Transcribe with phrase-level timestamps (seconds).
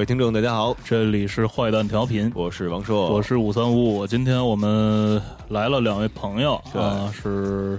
[0.00, 3.98] 各位听众，大家好，这里是坏蛋调频，我是王硕，我是五三五。
[3.98, 4.06] 五。
[4.06, 7.78] 今天我们来了两位朋友啊，是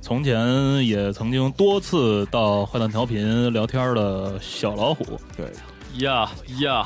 [0.00, 5.46] 从前也曾经多次到坏蛋调频聊天的小老虎，对，
[6.04, 6.28] 呀
[6.58, 6.84] 呀，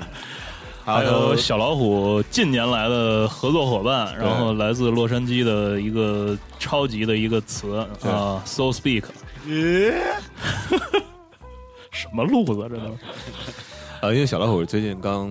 [0.84, 9.04] 还有小老虎近年来的合作伙伴，然后来自洛杉矶的一个超级的一个词啊，so speak。
[11.90, 12.84] 什么路子这都。
[12.84, 12.98] 是？
[14.02, 15.30] 呃，因为小老虎最近刚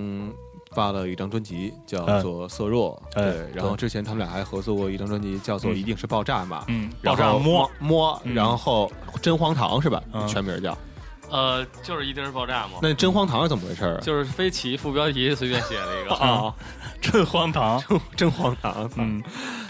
[0.71, 10.01] 发了一张专辑，叫做《色弱》，哎对，然后之前他们俩还合作过一张专辑，叫做《嗯一定是爆炸》嘛，嗯，爆炸摸，摸，嗯然后真荒唐是吧？
[10.13, 10.77] 嗯全名叫
[11.29, 13.99] 呃，就是一定是爆炸嘛，那真荒唐是怎么回事啊？
[14.01, 16.53] 就是飞起副标题随便写了一个，啊，
[17.01, 17.81] 真荒唐。
[18.15, 19.23] 真荒唐，嗯，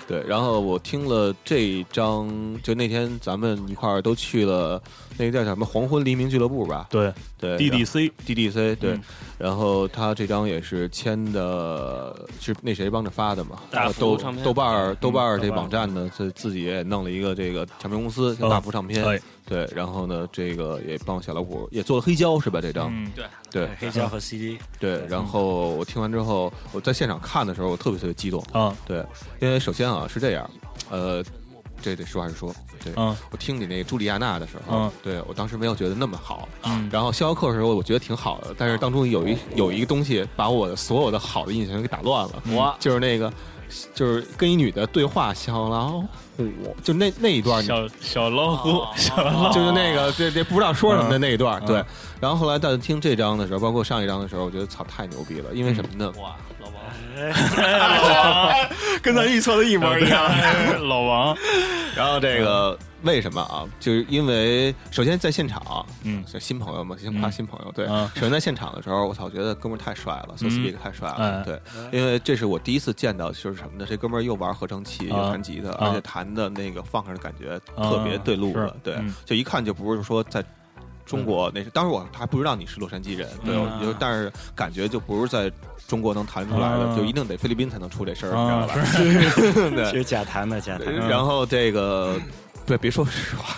[0.08, 2.28] 对，然后我听了这一张，
[2.62, 4.82] 就那天咱们一块儿都去了
[5.18, 6.88] 那个叫什么黄昏黎明俱乐部吧？
[6.90, 9.02] 对对，DDC，DDC 对，嗯
[9.38, 13.60] 然后他这张也是签的，是那谁帮着发的嘛？
[13.70, 22.62] 大呃豆福唱片豆瓣儿豆瓣儿这网站呢，自自己也弄了一个这个唱片公司叫大福唱片，哎，对，然后呢，这个也帮小老虎也做了黑胶是吧？
[22.62, 29.06] 这张、嗯，对，对黑胶和 CD，对，然后我听完之后，我在现场看的时候，我特别特别激动，啊，对，
[29.42, 30.50] 因为首先啊是这样，
[30.90, 31.24] 呃，
[31.82, 43.32] 这得实话实说，对、嗯我听你那个茱莉亚娜的时候，嗯对我当时没有觉得那么好，嗯然后逍遥客的时候我觉得挺好的，但是当中有一有一个东西把我的所有的好的印象给打乱了，我就是那个
[43.94, 46.04] 就是跟一女的对话，小老
[46.44, 51.84] 虎，就那那一段，小小老虎哦， 小老虎，就是那个这这不知道说什么的那一段，嗯对。
[52.20, 56.12] 然后后来在听这张的时候，包括上一张的时候，我觉得操太牛逼了，因为什么呢？
[56.20, 56.76] 哇，老王，
[59.02, 60.32] 跟咱预测的一模一样。
[60.88, 61.38] 老王，
[61.96, 63.64] 然后这个为什么啊？
[63.80, 67.72] 就是因为首先在现场，嗯是新朋友嘛，先夸新朋友。
[67.74, 71.16] 对，嗯首先在现场的时候，我操，觉得哥们儿太帅了，so 嗯 speak 太帅了。
[71.16, 73.86] 哎对，因为这是我第一次见到，就是什么呢？
[73.88, 78.74] 这哥们儿又玩合成器，又啊弹吉他，啊而且弹的那个放上的感觉特别对路是子。
[78.84, 80.44] 对嗯，就一看就不是说在。
[81.06, 85.52] 中国那是，当时我还不知道你是洛杉矶人，对，就但是感觉就不是在
[85.88, 89.86] 中国能弹出来的，啊就一定得菲律宾才能出这声儿，你啊知道吧？
[89.92, 90.88] 其实假弹的假弹。
[90.88, 92.20] 嗯然后这个。
[92.66, 93.56] 对，别说实话。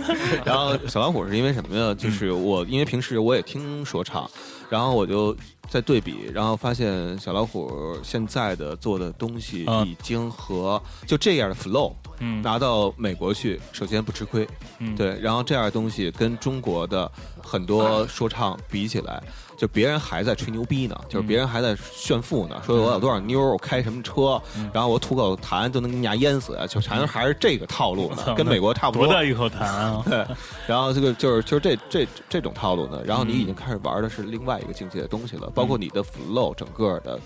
[0.42, 1.92] 然后小老虎是因为什么呀？
[1.92, 4.26] 就是我因为平时我也听说唱，
[4.68, 5.36] 然后我就
[5.68, 12.42] 在对比，然后发现小老虎现在的做的东西啊已经和就这样的 flow 嗯。
[12.42, 14.46] 拿到美国去，首先不吃亏，
[14.78, 17.10] 嗯，对，然后这样的东西跟中国的
[17.42, 19.22] 很多说唱比起来，
[19.56, 24.40] 就别人还在吹牛逼呢，就是别人还在炫富呢，说我有多少妞，我开什么车，
[24.72, 29.06] 然后我吐口痰都能给你家淹死，就全还是这个套路呢，跟美国差不多。
[29.06, 30.02] 多大一口痰啊！
[30.06, 30.26] 对，
[30.66, 37.18] 然后这个就是就是这这这种套路呢，然后你已经开始玩的是另外一个境界的东西了，包括你的 flow 整个的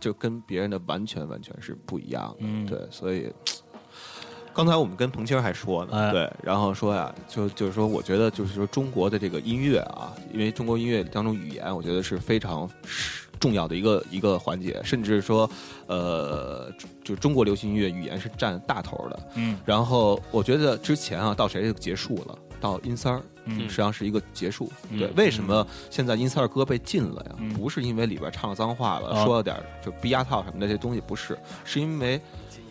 [0.00, 3.32] 就跟别人的完全完全是不一样的，嗯对，所以。
[4.56, 6.12] 刚才我们跟彭青还说呢，哎。
[6.12, 12.66] 对，然后说呀，就就是说，我觉得就是说中国的这个音乐啊，因为中国音乐当中语言，我觉得是非常
[13.38, 15.48] 重要的一个一个环节，甚至说，
[15.88, 16.72] 呃，
[17.04, 19.28] 就中国流行音乐语言是占大头的。
[19.34, 19.58] 嗯。
[19.66, 23.60] 然后我觉得之前啊，到谁就结束了，到阴三儿，嗯。
[23.60, 24.72] 实际上是一个结束。
[24.88, 24.98] 嗯。
[24.98, 27.32] 对，为什么现在阴三儿歌被禁了呀？
[27.40, 27.52] 嗯。
[27.52, 32.18] 不是因为里边唱了脏话了，啊说了点儿就逼牙套什么的这些东西，不是，是因为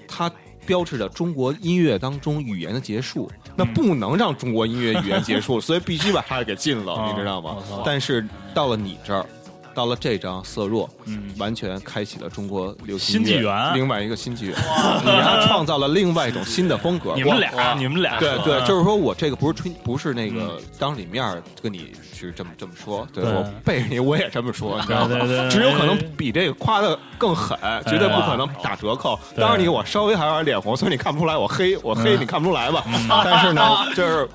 [0.07, 0.31] 它
[0.66, 7.58] 标志着中国音乐当中语言的结束，那嗯不能让中国音乐语言结束，所以必须把它给禁了， 啊你知道吗？
[7.85, 9.26] 但是到了你这儿。
[9.75, 11.31] 到了这张《色弱》，嗯。
[11.37, 13.72] 完全开启了中国流行新纪元。
[13.75, 14.55] 另外一个新纪元，
[15.03, 17.13] 你还创造了另外一种新的风格。
[17.16, 18.66] 你们俩，你们俩，对对，嗯。
[18.66, 23.33] 就是说我这个不是吹，不是那个当你面跟你是这么这么说，对对。
[23.33, 25.17] 我背着你我也这么说，你知道吗？
[25.51, 29.19] 只有可能比这个夸的更狠，绝对不可能打折扣。
[29.35, 32.22] 当然你我稍微还有点脸红，所以你看不出来我黑，我黑嗯。
[32.22, 32.85] 你看不出来吧？
[33.25, 33.61] 但是呢，
[33.93, 34.27] 就是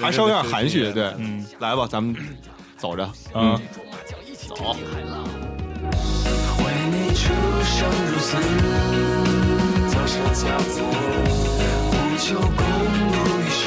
[0.00, 1.44] 还稍微有点含蓄，对，嗯。
[1.58, 2.16] 来吧，咱们
[2.78, 3.60] 走着，嗯，
[4.48, 4.54] 走，
[6.58, 7.22] 为你出
[7.64, 7.76] 生
[8.08, 8.32] 入死，
[9.88, 10.74] 走上脚步，
[11.90, 12.56] 不求共
[13.12, 13.14] 度
[13.44, 13.62] 余生，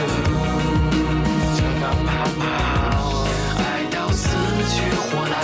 [1.56, 2.42] 就当跑跑，
[3.60, 3.62] 爱
[3.92, 4.25] 到死
[4.69, 5.36] 去活来，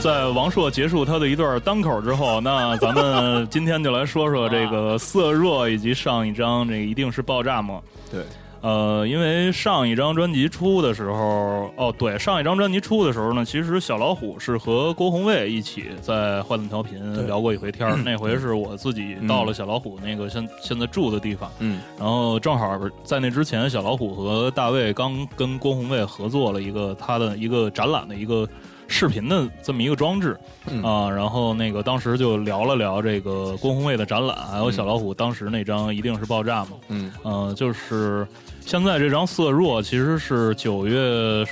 [0.00, 7.82] 在王朔结束他的一段单口之后，那咱们今天就来说说这个色弱以及上一张这一定是爆炸吗？
[8.10, 8.24] 对，
[8.62, 17.94] 呃，因为上一张专辑出的时候，哦，对，上一张专辑出的时候呢，其实小老虎是和郭宏卫一起在坏蛋调频聊过一回天儿。
[17.98, 28.48] 那回是我自己到了小老虎那个现现在住的地方，嗯然后正好在那之前，小老虎和大卫刚跟郭宏卫合作了一个他的一个展览的一个
[28.90, 38.26] 视频的这么一个装置嗯啊，然后那个当时就聊了聊这个郭宏卫的展览，还有小老虎当时那张一定是爆炸嘛，嗯呃，就是
[38.66, 41.46] 现在这张色弱其实是九月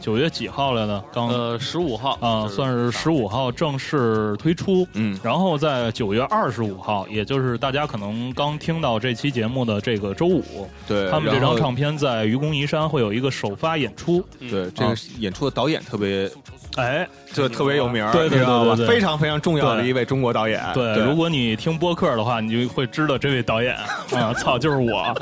[0.00, 1.04] 九月几号来的？
[1.12, 4.86] 刚呃，十五号啊，算是十五号正式推出。
[4.94, 14.24] 嗯然后在九月二十五号，也就是大家可能刚听到这期节目的这个周五，对，他们这张唱片在愚公移山会有一个首发演出。
[14.38, 16.30] 对这个演出的导演特别
[16.76, 20.62] 哎，就特别有名儿，对对你知道吧对对对非常非常重要的一位中国导演。
[20.72, 23.74] 对，如果你听播客的话，你就会知道这位导演
[24.14, 25.14] 啊，操，就是我。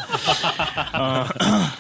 [0.93, 1.27] 嗯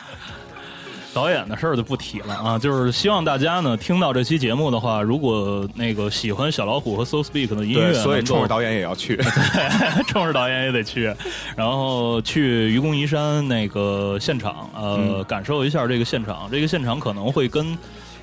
[1.15, 9.17] 导演的事儿就不提了啊，就是希望大家呢听到这期节目的话，如果那个喜欢小老虎和 So Speak 的音乐，所以冲着导演也要去。
[10.07, 11.13] 冲着导演也得去，
[11.57, 16.49] 然后去愚公移山那个现场，呃，嗯感受一下这个现场。
[16.53, 17.77] 这个现场可能会跟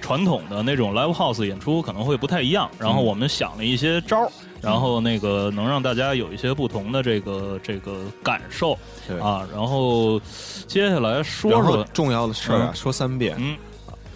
[0.06, 2.69] 传统的那种 live house 演出可能会不太一样。
[2.78, 4.30] 然后嗯我们想了一些招儿，
[4.62, 9.48] 然后那个能让大家有一些不同的这个这个感受对啊。
[9.52, 10.19] 然后
[10.68, 13.57] 接下来说然后说，重要的事儿说三遍：嗯，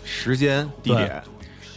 [0.04, 1.24] 时间、地点。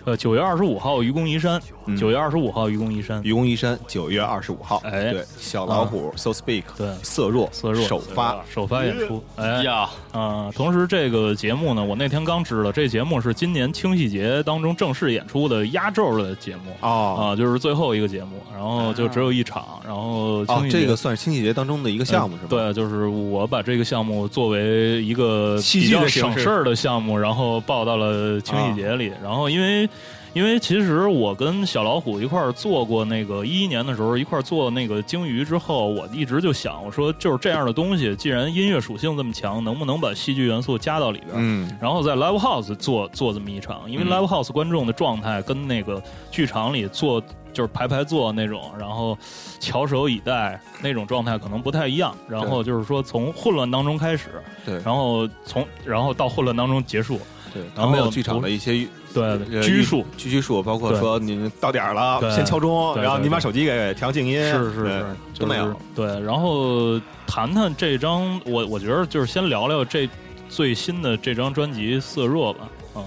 [0.05, 4.83] 呃，九月二十五号愚公移山，嗯九月二十五号愚公移山，愚公移山，九月二十五号。
[4.85, 8.43] 哎对，小老虎 So Speak，对色弱，色弱首发。
[8.53, 22.49] 首发演出，哎呀，啊、同时这个节目呢，我那天刚知道，这节目是今年清戏节当中正式演出的压轴的节目啊、哦就是最后一个节目，然后就只有一场，然后这个算是清戏节当中的一个项目是吧？
[22.51, 29.13] 对，就是我把这个项目作为一个戏比较省事儿的项目，然后报到了清戏节里。
[29.23, 29.89] 然后因为
[30.35, 41.33] 因为其实我跟小老虎一块儿做过那个一一年的时候一块儿做那个鲸鱼之后，我一直就想，我说就是这样的东西，既然音乐属性这么强，能不能把戏剧元素加到里边？
[41.35, 49.17] 嗯，然后在 live house 做做这么一场，因为嗯 live house 观众的状态跟那个剧场里做就是排排坐那种，然后
[49.61, 52.17] 翘首以待那种状态可能不太一样。
[52.27, 54.31] 然后就是说从混乱当中开始，
[54.65, 57.21] 对然后从然后到混乱当中结束，
[57.53, 60.05] 对，然后没有剧场的一些对呃拘束。
[60.17, 65.05] 拘拘束，包括说你到点儿了，先敲钟，然后你把手机给调静音，是是是，
[65.39, 65.75] 都没有。
[65.95, 70.09] 对，然后谈谈这张，我我觉得就是先聊聊这
[70.49, 73.05] 最新的这张专辑《色弱》吧，啊，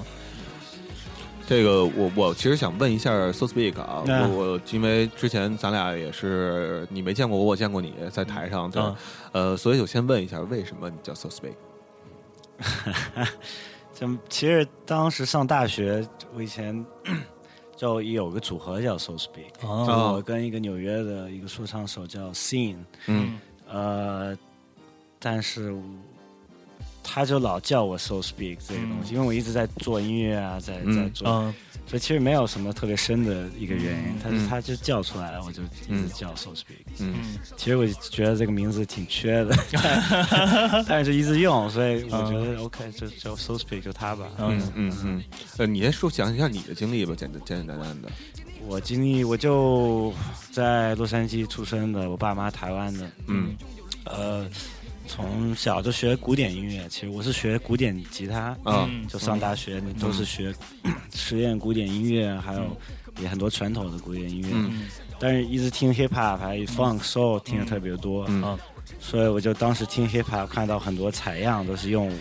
[1.47, 8.95] 这个我我其实想问一下 So Speak 啊，嗯我我因为之前咱俩也是你没见过我，我见过你在台上，对，嗯
[9.31, 11.53] 呃，所以我先问一下，为什么你叫 So Speak？
[13.95, 16.05] 就其实当时上大学，
[16.35, 16.85] 我以前
[17.75, 23.39] 就有个组合叫 So Speak，、就啊我跟一个纽约的一个说唱手叫 Scene，嗯。
[23.67, 24.37] 呃，
[25.17, 25.75] 但是
[27.07, 30.95] 他就老叫我 So Speak 这个东西，因为我一直在做音乐啊，在嗯。
[30.95, 31.53] 在做，嗯。
[31.87, 36.09] 所以其实没有什么特别深的一个原因，他嗯他就叫出来了，我就一直嗯。
[36.15, 36.81] 叫 So Speak。
[36.99, 37.13] 嗯。
[37.15, 44.25] 嗯其实我觉得这个名字挺缺的，但 但是就一直用，所以我觉得 OK，就就 So Speak 就他吧。
[44.39, 44.59] 嗯。
[44.73, 45.23] 嗯嗯，
[45.57, 48.09] 呃，你先说讲一下你的经历吧，简单简简单单的。
[48.67, 50.11] 我经历我就
[50.51, 53.55] 在洛杉矶出生的，我爸妈台湾的，嗯。
[54.05, 54.47] 呃，
[55.07, 59.07] 从小就学古典音乐，其实我是学古典吉他，啊嗯。
[59.07, 60.53] 就上大学都是学
[61.13, 62.77] 实验古典音乐，还有
[63.19, 64.87] 也很多传统的古典音乐，嗯。
[65.19, 68.43] 但是一直听 hip hop 还有 funk soul 听的特别多，嗯。
[68.43, 68.59] 啊
[68.99, 72.11] 所以我就当时听 hip hop 看到很多采样都是用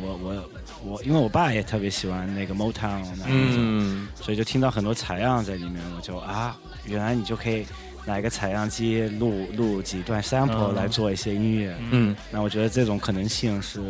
[0.00, 0.48] 我我
[0.84, 4.08] 我，因为我爸也特别喜欢那个 Motown 那种，嗯。
[4.14, 7.66] 所以就听到很多采样在里面，我就啊，原来你就可以
[8.06, 11.76] 拿一个采样机录录几段 sample 嗯来做一些音乐。
[11.90, 13.80] 嗯那我觉得这种可能性是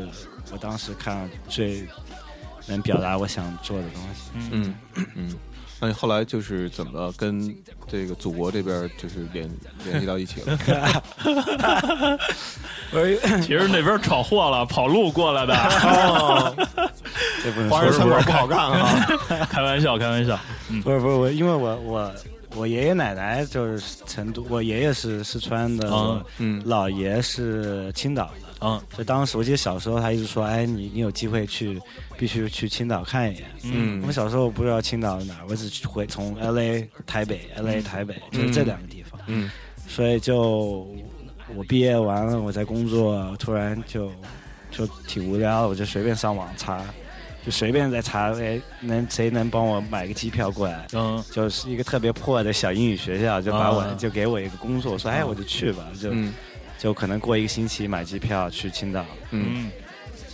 [0.50, 1.86] 我当时看最
[2.66, 4.48] 能表达我想做的东西。
[4.50, 4.74] 嗯
[5.14, 5.34] 嗯。
[5.78, 7.54] 那你后来就是怎么跟
[7.86, 9.46] 这个祖国这边就是联
[9.84, 10.56] 联系到一起了？
[13.42, 16.54] 其实那边闯祸了，跑路过来的，哦
[17.44, 19.06] 这不能华人说餐馆不好干啊！
[19.50, 20.38] 开玩笑，开玩笑。
[20.82, 22.14] 不是不是我，因为我我
[22.56, 28.32] 我爷爷奶奶就是成都，我爷爷是四川的，啊嗯老爷是青岛的。
[28.62, 31.78] 嗯所以当时我记得小时候他一直说，哎，你你有机会去，
[32.16, 33.44] 必须去青岛看一眼。
[33.64, 39.20] 嗯我小时候不知道青岛是哪，我只去回从 L A 台北，L A 台北，就是这两个地方。
[39.26, 39.50] 嗯
[39.86, 40.88] 所以就
[41.54, 44.10] 我毕业完了，我在工作，突然就
[44.70, 46.82] 就挺无聊，我就随便上网查，
[47.46, 50.84] 就随便在查，哎，能谁能帮我买个机票过来？
[50.94, 56.34] 嗯就是一个特别破的小英语学校，就把我、啊就给我一个工作，我说哎我就去吧，就、嗯
[56.76, 59.70] 就可能过一个星期买机票去青岛，嗯嗯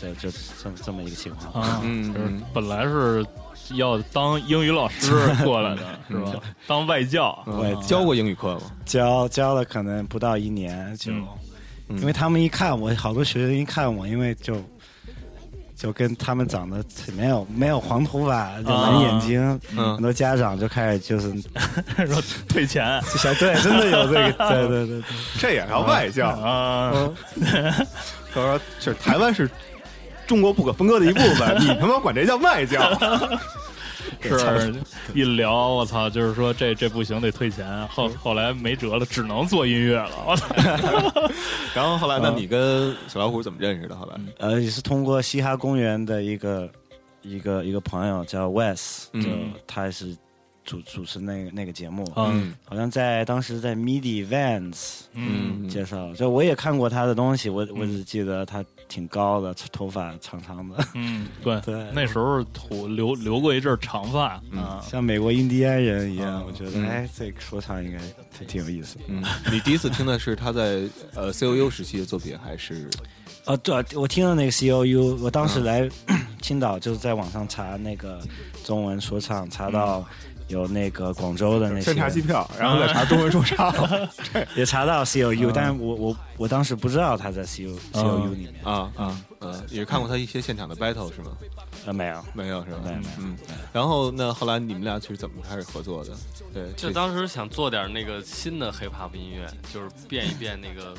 [0.00, 1.62] 就就这么这么一个情况。
[1.62, 3.24] 啊，就是嗯嗯本来是
[3.74, 5.12] 要当英语老师
[5.44, 6.32] 过来的，是吧？
[6.66, 8.62] 当外教，我嗯教过英语课吗？
[8.84, 11.12] 教教了可能不到一年就，
[11.90, 14.56] 因为他们一看我，好多学生一看我，因为就
[15.82, 16.76] 就跟他们长得
[17.16, 19.94] 没有没有黄头发，就蓝眼睛，嗯。
[19.94, 21.32] 很多家长就开始就是
[22.06, 23.02] 说退钱。
[23.12, 25.02] 就想 对，真的有这个， 对对对对，
[25.40, 26.28] 这也叫外教。
[26.28, 26.92] 啊，
[28.32, 29.50] 他说，就是台湾是
[30.24, 32.80] 中国不可分割的一部分，你他妈管这叫外教？
[34.28, 34.74] 是
[35.14, 37.88] 一聊，我操，就是说这这不行，得退钱。
[37.88, 40.10] 后后来没辙了，只能做音乐了。
[40.26, 40.46] 我操，
[41.74, 43.96] 然后后来，那你跟小老虎怎么认识的？
[43.96, 46.70] 后来，呃，也是通过嘻哈公园的一个
[47.22, 50.16] 一个一个朋友叫 Wes，就嗯他是
[50.64, 67.98] 主主持那个那个节目，嗯好像在当时在 MIDI Vans 嗯介绍，就我也看过他的东西，我我只记得他挺高的，头发长长的，嗯，对 对那时候土留留过一阵长发嗯，像美国印第安人一样，我觉得嗯哎，这个说唱应该
[68.36, 68.98] 挺挺有意思。
[69.08, 70.82] 嗯，你第一次听的是他在
[71.14, 72.90] 呃 C O U 时期的作品，还是？
[73.46, 75.88] 哦，对啊，我听了那个 C O U，我当时来
[76.42, 78.20] 青岛就是在网上查那个
[78.62, 80.06] 中文说唱，查到
[80.52, 83.72] 有那个广州的那些先查机票，然后再查中文说唱。
[84.54, 91.32] 也查到 C O U，、但是我我我当时不知道他在 C O C O U 里面，啊啊呃，也看过他一些现场的 battle 是吗？
[91.86, 92.78] 呃，没有，没有是吧？
[92.84, 93.36] 没有没有嗯，
[93.72, 96.12] 然后那后来你们俩其实怎么开始合作的？
[96.52, 100.94] 对，就当时想做点那个新的 hip hop 音乐，就是变一变那个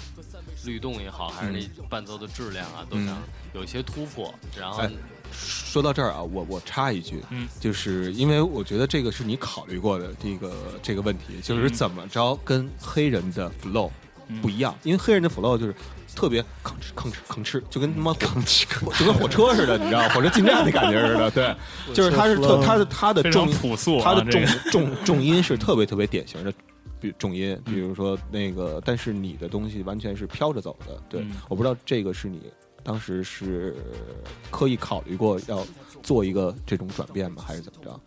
[0.65, 3.17] 律动也好，还是那伴奏的质量啊，都想
[3.53, 4.33] 有一些突破。
[4.59, 4.89] 然后哎
[5.73, 10.53] 说到这儿啊，我我插一句，嗯，就是因为我觉得这个是你考虑过的这个
[10.83, 13.89] 这个问题，就是怎么着跟黑人的 flow
[14.39, 15.73] 不一样，因为黑人的 flow 就是。
[16.15, 18.67] 特别吭哧吭哧吭哧，就跟他妈吭哧，
[18.99, 21.31] 就跟火车似的，你知道，火车进站的感觉似的。
[21.31, 21.55] 对，
[21.91, 26.53] 就是他是特他的他的重朴素啊，他的重这个重重音是特别特别典型的，
[27.01, 31.01] 比重音，比如说那个，但是你的东西完全是飘着走的。
[31.09, 32.43] 对，嗯我不知道这个是你
[32.83, 33.75] 当时是
[34.51, 35.65] 刻意考虑过要
[36.01, 37.99] 做一个这种转变吗，还是怎么着？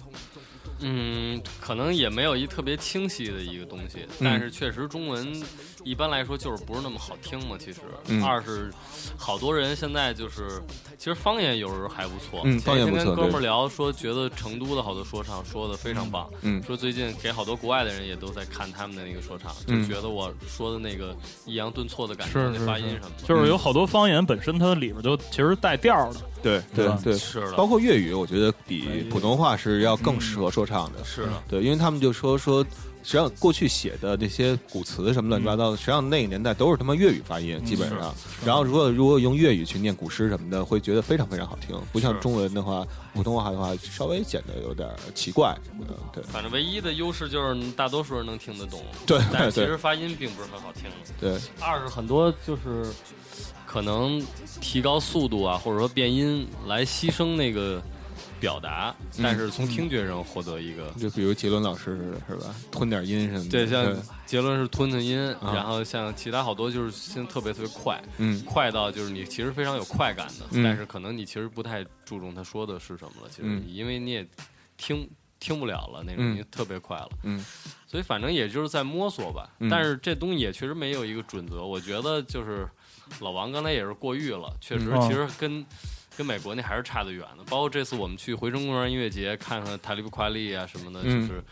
[0.81, 5.43] 嗯，可能也没有一特别清晰的一个东西，嗯但是确实中文
[5.87, 7.57] 一般来说就是不是那么好听嘛。
[7.57, 7.79] 其实，
[8.09, 8.73] 嗯二是
[9.17, 10.61] 好多人现在就是，
[10.99, 12.41] 其实方言有时候还不错。
[12.43, 16.29] 嗯方言不错前天跟哥们儿聊说，觉得成都的好多说唱说的非常棒。
[16.43, 31.05] 嗯说最近给好多国外的人也都在看他们的那个说唱，嗯就觉得我说的那个抑扬顿挫的感觉，那发音什么的，就是有好多方言本身它里边就其实带调儿的，对对吧对，是的，包括粤语，我觉得比普通话是要更适合说唱的。
[31.05, 31.43] 是的。
[31.49, 32.67] 对，因为他们就说说，
[33.07, 38.13] 实际上过去写的那些古词什么乱七八糟的，实际上那个年代都是他妈粤语发音，基本上。
[38.45, 42.85] 然后如果如果用粤语去念古诗什么的，会觉得非常非常好听，不像中文的话，
[43.15, 45.57] 普通话的话稍微显得有点奇怪。
[45.79, 50.91] 嗯，对反正唯一的优势就是大多数人能听得懂，对但是其实发音并不是很好听。
[51.21, 52.93] 对，二是很多就是
[53.65, 54.21] 可能
[54.61, 57.81] 提高速度啊，或者说变音来牺牲那个
[58.41, 60.89] 表达，嗯但是从听觉上获得一个。
[60.99, 62.55] 就比如杰伦老师似的，是吧？
[62.71, 63.51] 吞点音什么的。
[63.51, 73.29] 对，像杰伦是吞吞音，啊然后像其他好多就是现在特别特别快，嗯快到就是你其实非常有快感的，嗯但是可能你其实不太注重他说的是什么了。
[73.31, 74.27] 其实因为你也
[74.77, 77.11] 听听不了了那种，嗯你特别快了。
[77.23, 77.45] 嗯
[77.89, 81.65] 所以反正也就是在摸索吧，嗯但是这东西也确实没有一个准则。
[81.65, 82.69] 我觉得就是
[83.21, 85.65] 老王刚才也是过誉了，确实嗯其实跟、
[86.17, 87.45] 跟美国那还是差得远的。
[87.45, 91.43] 包括这次我们去回声公园音乐节看看塔利布夸利啊什么的，嗯就是。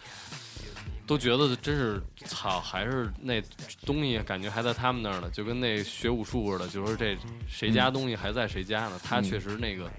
[1.06, 3.38] 都觉得真是操，还是那
[3.84, 7.14] 东西感觉还在他们那儿呢，就跟那学武术似的，就说这
[7.46, 8.98] 谁家东西还在谁家呢？
[9.04, 9.90] 他嗯确实那个、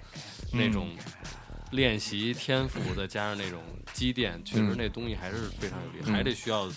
[0.52, 0.88] 那种
[1.72, 3.60] 练习天赋，再加上那种
[3.92, 4.76] 积淀，确实嗯。
[4.78, 6.12] 那东西还是非常有力，嗯。
[6.12, 6.68] 还得需要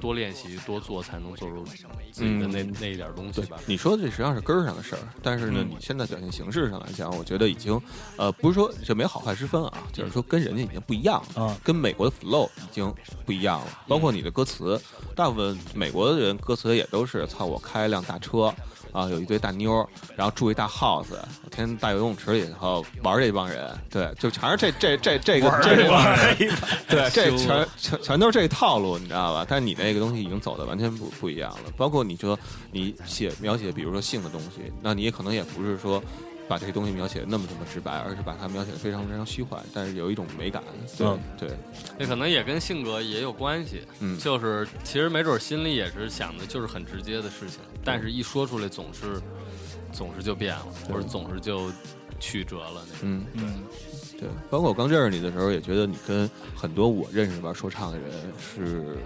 [0.00, 1.64] 多练习、多做，才能做出
[2.12, 3.58] 自己的那、那一点东西对吧。
[3.66, 5.70] 你说的这实际上是根儿上的事儿，但是呢，嗯。
[5.70, 7.80] 你现在表现形式上来讲，我觉得已经，
[8.16, 12.92] 呃，不是说这没好坏之分啊，就是说跟人家已经不一样了，啊跟美国的 flow 已经
[13.24, 14.80] 不一样了，包括你的歌词，
[15.16, 18.54] 大部分美国的人歌词也都是操我开一辆大车。
[18.94, 21.08] 啊，有一堆大妞，然后住一大 house，
[21.50, 26.16] 天天大游泳池里头玩这帮人，对，就全是这这这这个这个
[26.88, 29.44] 对，这全全全都是这套路，你知道吧？
[29.48, 31.72] 但是你那个东西已经走的完全不不一样了。
[31.76, 32.38] 包括你说
[32.70, 36.00] 你写描写，比如说性的东西，那你也可能也不是说
[36.48, 40.62] 把这些东西描写的那么这么直白，而是把它描写的非常非常虚幻，但是有一种美感。
[40.96, 41.50] 对、嗯对，
[41.98, 43.82] 那可能也跟性格也有关系。
[44.00, 49.20] 嗯就是其实没准心里也是想的就是很直接的事情，但是一说出来总是
[49.92, 51.70] 总是就变了，或者总是就
[52.20, 52.98] 曲折了那种。
[53.02, 53.24] 嗯。
[53.34, 53.64] 嗯
[54.16, 58.96] 对，包括我刚认识你的时候，也觉得你跟很多我认识玩说唱的人是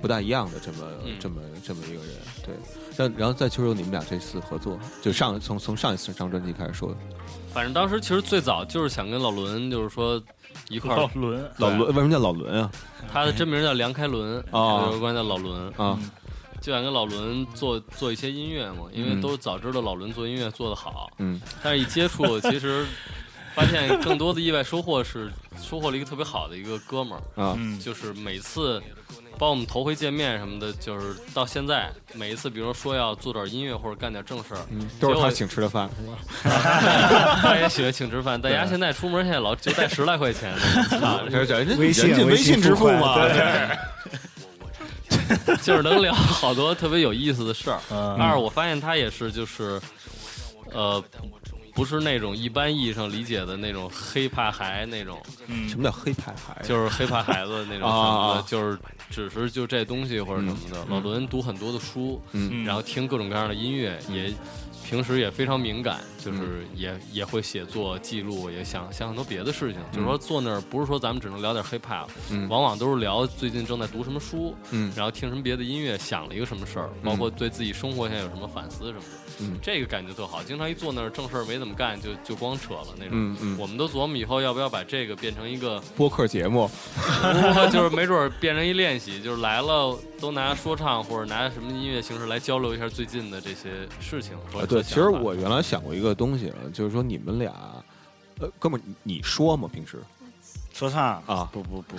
[0.00, 2.14] 不大一样的，这么、嗯这么这么一个人。
[2.46, 2.54] 对，
[3.00, 6.96] 然然后再说说你们俩这次合作，就上从从上一次上专辑开始说的。
[7.52, 10.22] 反正当时其实最早就是想跟老伦，就是说
[10.68, 12.70] 一块儿，老伦老伦为什么叫老伦啊？
[13.10, 15.98] 他的真名叫梁开伦，哦有关叫老伦，啊，
[16.60, 22.84] 就想跟老伦做做一些音乐嘛，因为嗯都早知道老伦做音乐做得好，嗯但是一接触，其实
[23.54, 28.80] 发现更多的意外收获是收获了一个特别好的一个哥们儿，啊，嗯就是每次。
[29.40, 36.18] 包括我们头回见面什么的，就是到现在每一次，比如说说要做点音乐或者干点正事儿，嗯，都是他请吃的饭是吧？
[37.40, 38.38] 他也喜欢请吃饭。
[38.38, 40.52] 大家现在出门现在老就带十来块钱
[41.78, 43.78] 微信人家微信支付付嘛，款对
[45.64, 47.80] 就是能聊好多特别有意思的事儿。
[47.90, 49.80] 嗯二，我发现他也是，就是，
[50.70, 51.02] 呃，
[51.80, 56.62] 不是那种一般意义上理解的那种黑怕孩那种，嗯什么叫黑怕孩？
[56.62, 60.84] 就是黑怕孩子那种就是只是就这东西或者什么的。
[60.84, 64.30] 嗯老伦读很多的书，嗯然后听各种各样的音乐，也
[64.84, 69.80] 平时也非常敏感，就是也也会写作记录，也想想很多别的事情。
[69.90, 79.06] 就是说坐那儿不是说咱们只能聊点 hiphop，嗯往往都是聊最近正在读什么书，嗯然后听什么别的音乐，想了一个什么事儿，包括对自己生活现在有什么反思什么的。
[79.40, 80.42] 嗯这个感觉特好。
[80.42, 83.10] 经常一坐那儿正事儿没怎么干，就就光扯了那种。
[83.12, 86.70] 嗯嗯我们都琢磨以后要不要把这个变成一个，播客节目，
[87.72, 94.34] 就是没准儿变成一练习，就是来了都拿说唱或者拿什么音乐形式来交流一下最近的这些事情。
[94.54, 97.52] 啊，对，其实我原来想过一个东西，啊，就是说你们俩，
[98.40, 99.68] 呃，哥们儿，你你说吗？
[99.72, 99.98] 平时
[100.72, 101.96] 说唱啊不不不，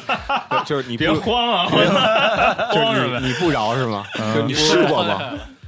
[0.64, 1.68] 就是你别慌啊，
[2.72, 4.04] 就是你你不饶是吗？
[4.34, 5.20] 就你试过吗？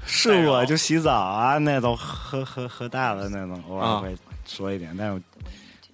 [0.07, 3.97] 是我就洗澡啊那种喝喝喝大了那种，偶啊。
[3.97, 4.17] 尔会
[4.47, 5.23] 说一点，但是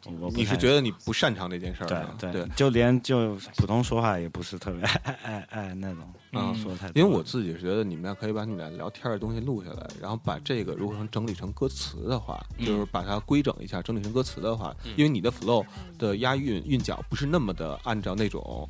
[0.05, 1.87] 我我你是觉得你不擅长这件事儿
[2.19, 2.31] 对？
[2.31, 6.55] 对对，就连就普通说话也不是特别爱爱爱那种，嗯。
[6.57, 15.65] 说太多因为我自己是觉得你们俩可以把你们俩聊天的东西录下来，然后把这个如果能整理成歌词的话，就是把它规整一下，整理成歌词的话，因为你的 flow
[15.99, 18.69] 的押韵韵脚不是那么的按照那种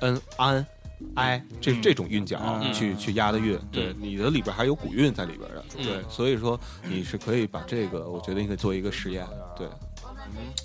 [0.00, 0.64] 嗯安。
[1.14, 9.68] I 这这种韵脚嗯去去押的韵，对你的里边还有古韵在里边的，嗯对，所以说你是可以把这个，我觉得应该做一个实验，对，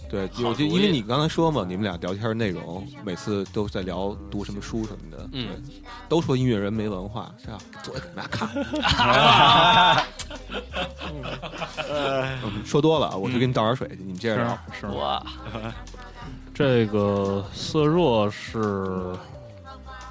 [0.10, 7.58] 对，好我就因为你刚才说嘛，你们俩聊天内容每次都在聊读什么书什么的，嗯对，都说音乐人没文化，是吧？
[7.84, 8.50] 做给大家看。
[11.90, 14.58] 嗯说多了啊，我去给你倒点水去，你们接着聊。
[14.72, 15.24] 是是哇，
[16.54, 19.16] 这个色弱是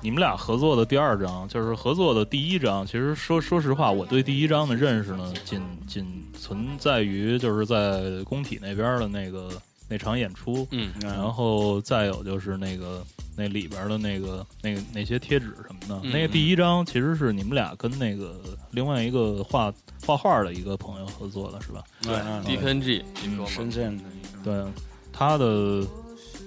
[0.02, 2.84] 你们俩合作的第二张，就是合作的第一张。
[2.84, 9.48] 其实说说实话，我对第一张的认识呢，仅仅存在于就是在工体那边的那个
[9.88, 13.04] 那场演出，嗯然后再有就是那个
[13.36, 16.00] 那里边的那个那个那些贴纸什么的。
[16.02, 18.40] 嗯那个第一张其实是你们俩跟那个
[18.72, 19.72] 另外一个画
[20.04, 21.84] 画画的一个朋友合作的，是吧？
[22.02, 24.72] 对嗯，DKNG 一哥们儿，深圳的一个对，
[25.12, 25.86] 他的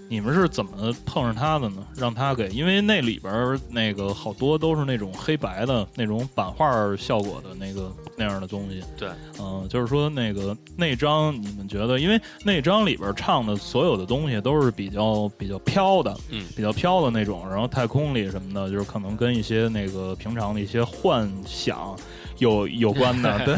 [0.07, 1.85] 你们是怎么碰上他的呢？
[1.95, 8.83] 让他给，因为那里边那个好多都是那种黑白的那种版画效果的那个那样的东西。
[8.97, 21.95] 对，嗯、就是说那个那张你们觉得，因为那张里边唱的所有的东西都是比较比较飘的，嗯比较飘的那种，然后太空里什么的，就是可能跟一些那个平常的一些幻想
[22.37, 23.55] 有有关的， 对。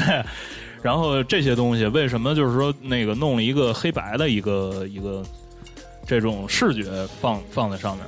[0.84, 5.24] 然后这些东西为什么就是说那个弄了一个黑白的一个一个
[6.08, 8.06] 这种视觉放放在上面？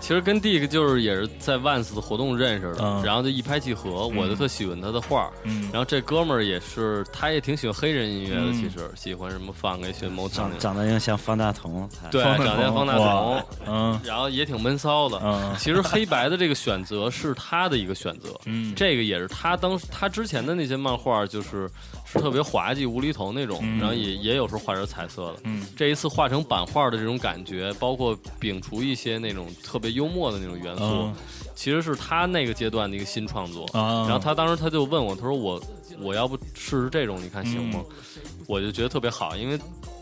[0.00, 3.04] 其实跟 Dick 就是也是在 Vans 的活动认识的，嗯。
[3.04, 5.32] 然后就一拍即合，我就特喜欢他的画儿。
[5.42, 5.68] 嗯。
[5.70, 8.54] 然后这哥们儿也是，他也挺喜欢黑人音乐的，嗯。
[8.54, 10.58] 其实喜欢什么放给喜欢 Motown 长那种。
[10.58, 14.00] 长得有点像方大同，对，长得像方大同，嗯。
[14.02, 15.20] 然后也挺闷骚的。
[15.22, 15.54] 嗯。
[15.58, 21.68] 其实黑白的这个选择是他的一个选择，嗯，这个也是他当时他之前的那些漫画就是是
[22.14, 25.36] 特别滑稽无厘头那种，嗯然后也也有时候画点彩色的。
[25.44, 31.14] 嗯这一次画成版画的这种感觉，包括摒除一些那种特别幽默的那种元素，嗯
[31.54, 33.64] 其实是他那个阶段的一个新创作。
[33.72, 35.62] 啊，然后他当时他就问我，他说我
[36.00, 37.84] 我要不试试这种，你看行吗？
[37.88, 37.96] 嗯
[38.46, 39.56] 我就觉得特别好，因为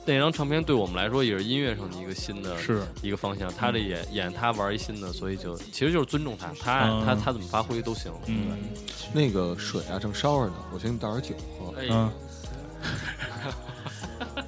[0.08, 3.52] 那张唱片对我们来说也是音乐上的一个新的是一个方向。
[3.52, 8.10] 他这演演他玩一新的，所以就其实就是尊重他，他他他怎么发挥都行。
[8.24, 8.56] 嗯，
[9.12, 11.74] 那个水啊，正烧着呢，我请你倒点酒喝。
[11.90, 12.10] 嗯，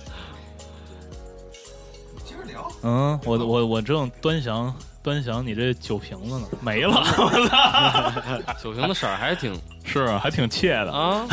[2.24, 2.72] 接着聊。
[2.82, 7.04] 嗯，我我我正端详端详你这酒瓶子呢，没了。
[8.64, 11.28] 酒瓶子色儿还挺是，还挺切的啊。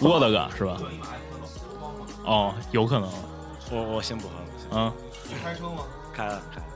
[0.00, 0.76] 窝的哥是吧？
[2.26, 3.08] 哦，有可能，
[3.70, 4.34] 我我先不喝
[4.70, 4.92] 了，啊，
[5.28, 5.84] 你开车吗？
[6.12, 6.66] 开了开了。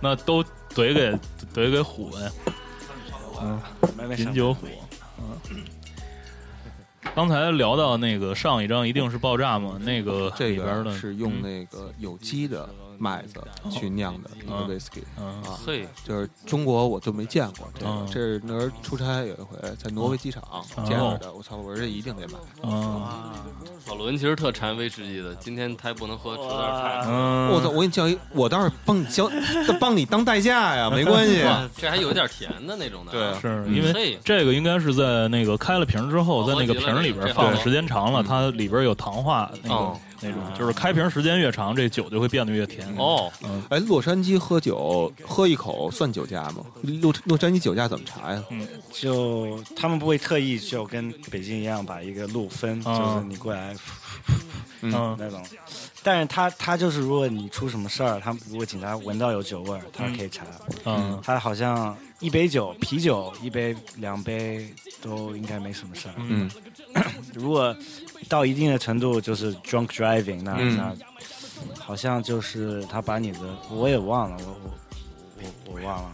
[0.00, 0.42] 那都
[0.74, 1.12] 怼给
[1.54, 2.30] 怼给虎呗，
[3.96, 4.66] 没没事饮酒虎，
[5.18, 5.64] 嗯。
[7.14, 13.34] 刚才聊到那个上一张一定是爆炸嘛，那个这里边呢是用那个有机的麦子
[13.70, 15.26] 去酿的一个嗯 whisky 嗯。
[15.42, 20.42] 啊，嘿，就是中国我就没见过这个嗯，这是那儿出差有一回在挪威机场
[20.84, 22.34] 见着的，我操，我说这一定得买。
[22.62, 23.02] 嗯。
[23.88, 27.70] 老伦其实特馋威士忌的，今天他不能喝，实在是太嗯，我操！
[27.70, 29.30] 我给你叫一，我倒是帮你交，
[29.78, 31.44] 帮你当代驾呀， 没关系。
[31.76, 33.40] 这还有点甜的那种的，对。
[33.40, 42.86] 是因为这个应该是在那个开了瓶之后，哦在那个瓶里边放的时间长了，它里边有糖化那种哦那种，就是开瓶时间越长，这酒就会变得越甜。
[42.96, 43.30] 哦，
[43.70, 46.64] 哎，洛杉矶喝酒喝一口算酒驾吗？
[47.02, 48.42] 洛洛杉矶酒驾怎么查呀？
[48.50, 53.74] 嗯就他们不会特意就跟北京一样把一个路分，嗯就是你过来
[54.82, 55.42] 嗯那种。
[56.02, 60.44] 但是他他就是如果你出什么事儿，他如果警察闻到有酒味儿，他可以查。
[60.84, 66.14] 嗯他好像一杯酒，啤酒一杯两杯都应该没什么事儿。
[66.18, 66.48] 嗯，
[67.34, 67.74] 如果
[68.28, 70.92] 到一定的程度，就是 drunk driving，那、嗯那
[71.80, 73.38] 好像就是他把你的
[73.70, 74.70] 我也忘了，我我
[75.68, 76.10] 我我忘了。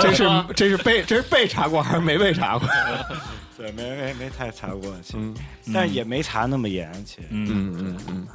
[0.00, 2.68] 这是这是被这是被查过还是没被查过？
[3.56, 5.34] 对，没没没太查过，其实，嗯
[5.74, 7.28] 但也没查那么严，其实。
[7.30, 8.28] 嗯嗯嗯嗯，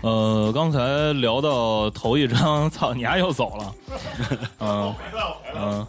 [0.00, 3.74] 呃，刚才聊到头一张， 操，你丫又走了。
[4.58, 4.94] 嗯
[5.54, 5.86] 嗯，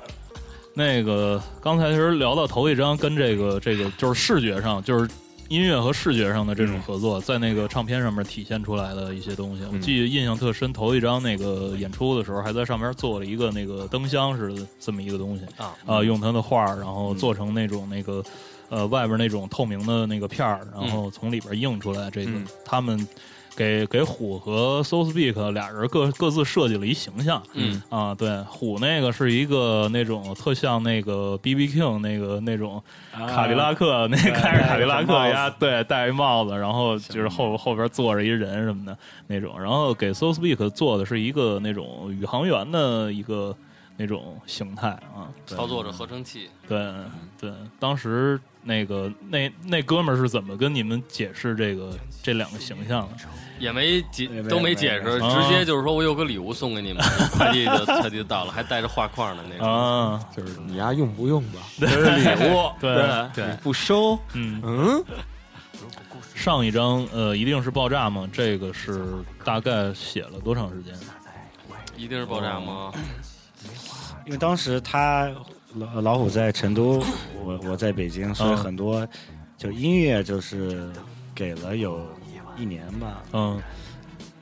[0.78, 5.10] 那个刚才其实聊到头一张，跟这个这个就是视觉上，就是
[5.48, 10.74] 音乐和视觉上的这种合作，在那个唱片上面体现出来的一些东西，我记得印象特深。
[10.74, 15.46] 头一张那个演出的时候，还在上面做了一个那个灯箱似的这么一个东西。
[15.56, 15.74] 啊。
[15.86, 18.22] 啊，用他的画儿，然后做成那种那个
[18.68, 22.46] 呃外边那种透明的那个片儿，然后从里边映出来这个嗯。
[22.66, 23.08] 他们。
[23.56, 27.82] 给给虎和 So Speak 俩人各各自设计了一形象，嗯。
[27.90, 32.82] 啊，对，虎那个是一个那种特像那个 B B King 那个那种
[33.14, 43.56] 卡迪拉克，那 开着卡迪拉克呀，对，戴一帽子，然后就是后后边坐着一人什么的那种，然后给 So Speak 做的是一个那种宇航员的一个
[43.98, 46.94] 那种形态啊，操作着合成器，对
[47.40, 53.18] 对，当时那个那那哥们儿是怎么跟你们解释这个这两个形象的？
[53.58, 59.64] 也没解都没解释，直接就是说我有个礼物送给你们，快递就快递到了，还带着画框的那种。
[59.72, 61.62] 啊，就是你丫用不用吧？
[61.80, 63.30] 这是礼物， 对。
[63.34, 63.56] 对。
[63.64, 65.04] 不收，嗯，嗯，
[66.34, 68.28] 上一张呃一定是爆炸吗？
[68.34, 70.94] 这个是大概写了多长时间？
[71.96, 72.92] 一定是爆炸吗？
[74.26, 75.32] 因为当时他
[75.74, 77.04] 老老虎在成都，
[77.44, 78.58] 我我在北京，所以嗯。
[78.58, 79.08] 很多
[79.58, 80.90] 就音乐就是
[81.34, 82.06] 给了有
[82.58, 83.62] 一年吧，嗯。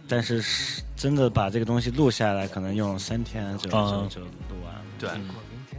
[0.07, 4.09] 但是是真的把这个东西录下来，可能用三天就就嗯。
[4.09, 4.27] 就录
[4.65, 4.81] 完了。
[4.99, 5.09] 对，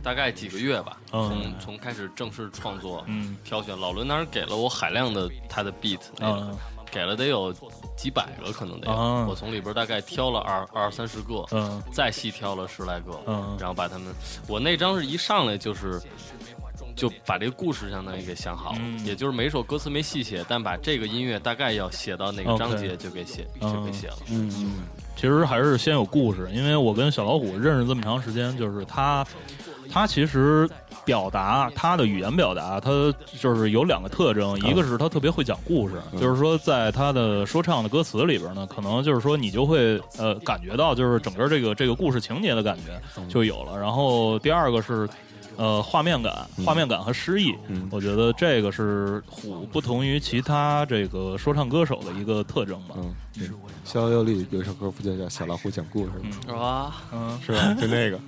[0.02, 3.36] 大概几个月吧，嗯从从开始正式创作、嗯。
[3.44, 6.56] 挑选，老伦当时给了我海量的他的 beat，嗯。
[6.90, 7.52] 给了得有
[7.96, 8.92] 几百个，可能得有。
[8.92, 14.14] 啊我从里边大概挑了二二三十个，嗯再细挑了十来个，嗯然后把他们，
[14.46, 16.00] 我那张是一上来就是。
[16.96, 24.16] 就把这个故事相当于给想好了，嗯也就是每首歌词没细写，但把这个音乐大概要写到哪个章节就给写就给写了。
[24.30, 24.72] 嗯嗯，
[25.16, 29.26] 其实还是先有故事，因为我跟小老虎认识这么长时间，就是他，
[29.90, 30.70] 他其实
[31.04, 32.90] 表达他的语言表达，他
[33.38, 43.78] 就是有两个特征，一个是他特别会讲故事，就是说在他的说唱的歌词里边呢，可能就是说你就会呃感觉到就是整个这个这个故事情节的感觉就有了。
[43.78, 45.08] 然后第二个是。
[45.56, 52.94] 呃，画面感、画面感和诗意，嗯我觉得这个是虎不同于其他这个说唱歌手的一个特征吧。
[52.98, 53.14] 嗯，
[53.84, 56.36] 逍遥游里有一首歌不就叫《小老虎讲故事》吗？
[56.46, 57.02] 是吧？
[57.12, 57.74] 嗯， 是吧？
[57.80, 58.18] 就那个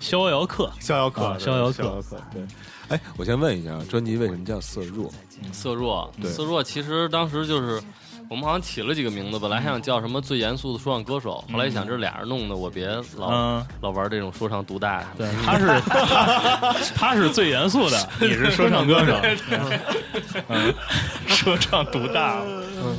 [0.00, 2.42] 逍遥客，逍遥客啊，逍遥客对，
[2.88, 5.10] 哎，我先问一下，专辑为什么叫色弱？
[5.52, 7.80] 色弱，对色弱其实当时就是
[8.30, 12.86] 我们好像起了几个名字，本来还想叫什么最严肃的说唱歌手，后来一想这是俩人弄的，我别
[13.16, 15.02] 老、嗯老玩这种说唱独大。
[15.16, 15.80] 对，他是
[16.94, 19.16] 他是最严肃的，你是说唱歌手，
[20.48, 20.74] 嗯，
[21.26, 22.42] 说唱独大，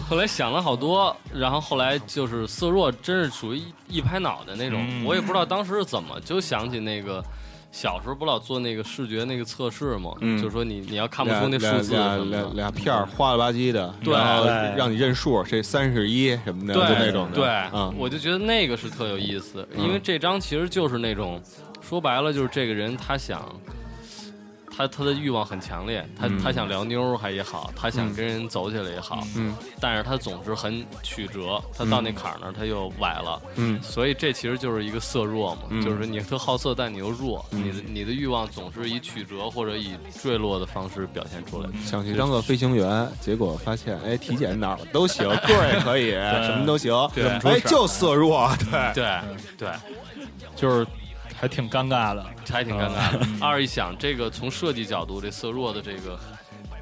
[0.10, 4.84] 后来想了好多，然后后来就是色弱，真是属于一一拍脑袋那种。
[4.90, 7.24] 嗯我也不知道当时是怎么就想起那个
[7.72, 10.12] 小时候不老做那个视觉那个测试吗？
[10.22, 12.50] 嗯就是说你你要看不出那数字俩俩什么的。
[12.56, 21.40] 俩片儿花了吧唧的，对然后让你认数，这三十一什么的，对就那种的，对，嗯，我就觉得那个是特有意思，嗯因为这张其实就是那种，
[21.80, 23.48] 说白了就是这个人他想，
[24.80, 26.40] 他他的欲望很强烈，他、嗯。
[26.42, 29.54] 他想聊妞儿还也好，他想跟人走起来也好，嗯。
[29.78, 33.78] 但是他总是很曲折，他到那坎儿那儿他又崴了，嗯。
[33.84, 41.70] 所以这其实就是一个色弱嘛，嗯就是你特好色，但你又弱，你的你的欲望总是以曲折或者以坠落的方式表现出来。
[41.86, 49.20] 想去当个飞行员，结果发现，哎，体检哪儿都行， 个儿也可以，什么都行，对哎，就色弱，对，对
[49.58, 49.70] 对，
[50.56, 50.88] 就是
[51.40, 52.26] 还挺尴尬的。
[52.50, 53.28] 还挺尴尬的。
[53.40, 56.20] 二一想，这个从设计角度，这色弱的这个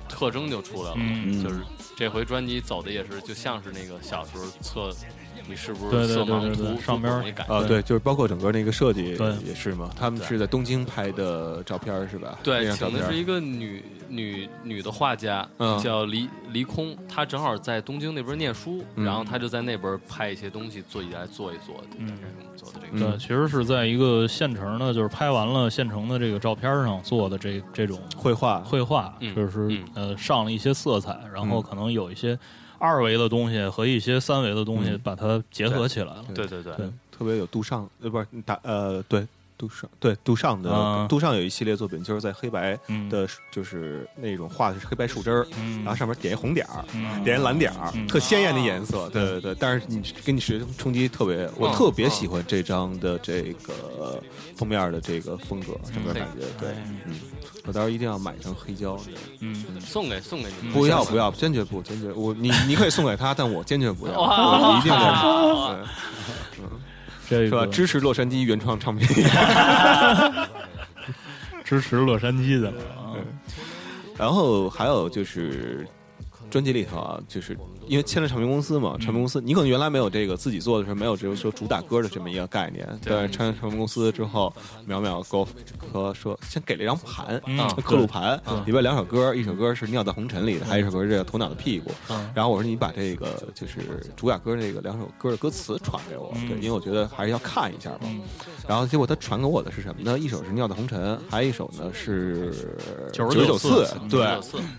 [0.10, 1.60] 特征就出来了，嗯就是
[1.96, 4.92] 这回专辑走的也是，就像是那个小时候测
[5.48, 7.14] 你是不对对是色盲对对对图上边。
[7.48, 12.38] 啊，对，就是包括整个那个设计对也是嘛，他们是在东京拍的照片是吧？
[12.44, 22.18] 对，请的是一个女女女的画家，嗯叫黎黎空，她正好在东京那边念书，嗯然后她就在那边拍一些东西，做一来做一做的，嗯
[22.56, 23.12] 做的这嗯个。
[23.12, 32.38] 对，其实是在一个现成的，就是拍完了现成的这个照片上做的这这种绘画，绘画，嗯就是嗯呃上了一些色彩，然后嗯可能有一些
[32.80, 36.26] 二维的东西和一些三维的东西嗯把它结合起来了。
[36.34, 39.26] 对对对对特别有杜尚，呃，不是打呃，对。
[39.58, 41.08] 杜尚对杜尚的、啊。
[41.10, 43.10] 杜尚有一系列作品，就是在黑白嗯。
[43.10, 45.78] 的，就是那种画的是黑白树枝儿，嗯。
[45.84, 47.24] 然后上面点一红点儿，嗯。
[47.24, 48.06] 点一蓝点儿，嗯。
[48.08, 49.10] 特鲜艳的颜色。
[49.10, 54.22] 对对对，但是你给你视觉冲击特别，我特别喜欢这张的这个
[54.56, 56.46] 封面的这个风格，整个感觉。
[56.60, 56.70] 对，
[57.06, 57.16] 嗯，
[57.66, 58.98] 我到时候一定要买一张黑胶。
[59.40, 62.12] 嗯，送给送给你们，不要不要，坚决不坚决。
[62.12, 65.80] 我你你可以送给他，但我坚决不要， 我一定要
[67.30, 67.66] 是吧？
[67.66, 69.08] 支持洛杉矶原创唱片。
[71.64, 72.74] 支持洛杉矶的。
[74.18, 75.86] 然后还有就是
[76.50, 77.56] 专辑里头啊，就是
[77.88, 84.54] 因为签了唱片公司嘛，唱片公司你可能原来没有这个自己做的时候没有这个说主打歌的这么一个概念，对唱片公司之后，
[84.88, 85.48] 淼淼给我
[85.92, 91.90] 和说先给了一张盘，嗯刻录盘，里边两首歌，一首歌是《尿在红尘》里的，还有一首歌是《鸵鸟的屁股》。
[92.10, 98.00] 嗯然后我说你把这个就是主打歌这个两首歌的歌词传给我，嗯对，因为我觉得还是要看一下嘛。
[98.04, 98.22] 嗯
[98.68, 100.20] 然后结果他传给我的是什么呢？
[100.20, 102.54] 一首是《尿在红尘》，还有一首呢是
[103.14, 104.28] 99九次次，对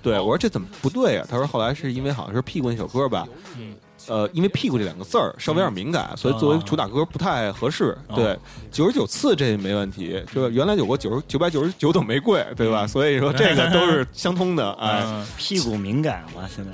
[0.02, 0.20] 对。
[0.20, 1.26] 我说这怎么不对啊？
[1.28, 3.74] 他说后来是因为好像是屁股那首歌吧，嗯
[4.06, 7.94] 呃，因为屁股这两个字儿稍微有点敏感，所以作为主打歌不太合适。
[8.14, 8.34] 对，
[8.72, 12.86] 九十九次这没问题，就是原来有过九十九百九十九朵玫瑰，对吧？
[12.86, 14.72] 所以说这个都是相通的。
[14.80, 16.70] 哎，嗯屁股敏感嘛，现在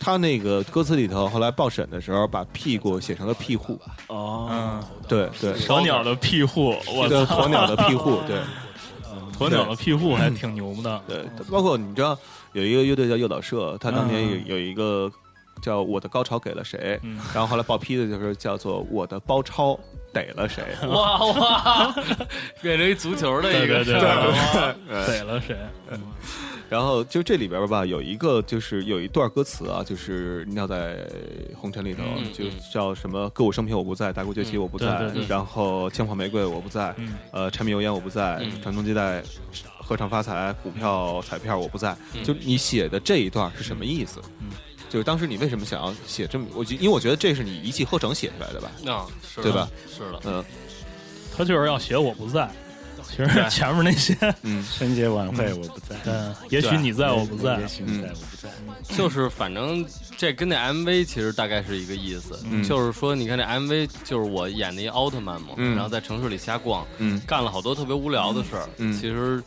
[0.00, 8.38] 他那个歌词里头，后来报审的时候把屁股写成了庇护，哦，嗯，对对，鸵鸟的庇护，我这个操，鸵鸟的庇护，对。
[9.38, 11.00] 鸵鸟的庇护还挺牛的。
[11.06, 12.18] 对，包括你知道
[12.54, 15.08] 有一个乐队叫诱导社，他当年有嗯有一个
[15.60, 17.18] 叫《我的高潮给了谁》，嗯。
[17.34, 19.78] 然后后来报批的就是叫做《我的包抄
[20.12, 20.64] 逮了谁》。
[20.88, 21.94] 哇哇，
[22.62, 24.74] 变成一足球的一个对对对哇
[25.06, 25.56] 逮了谁？
[26.70, 30.98] 然后就这里边吧，有一个就是有一段歌词啊，就是尿在
[31.56, 35.26] 红尘里头，嗯就叫什么歌舞升平我不在，大鼓崛起我不在，对对对。
[35.28, 37.14] 然后枪炮玫瑰我不在，嗯。
[37.32, 38.52] 呃，柴米油盐我不在，嗯。
[38.60, 39.22] 传宗接代。
[39.80, 42.22] 合唱发财，股票彩票我不在，嗯。
[42.22, 44.20] 就你写的这一段是什么意思？
[44.88, 46.46] 嗯就是当时你为什么想要写这么？
[46.54, 48.70] 我觉因为我觉得这是你一气呵成写出来的吧？
[48.92, 49.68] 啊，是的对吧？
[49.96, 50.44] 是的，嗯
[51.36, 52.48] 他就是要写我不在。
[53.10, 59.82] 其实前面那些，嗯 春节晚会我不在，嗯，也许你在我不在也，许你在我不在，就是反正
[60.18, 69.44] 这跟那 MV 其实大概是一个意思，嗯就是说你看这 MV 就是我演的一奥特曼嘛，嗯然后在城市里瞎逛，嗯干了好多特别无聊的事儿，嗯其实就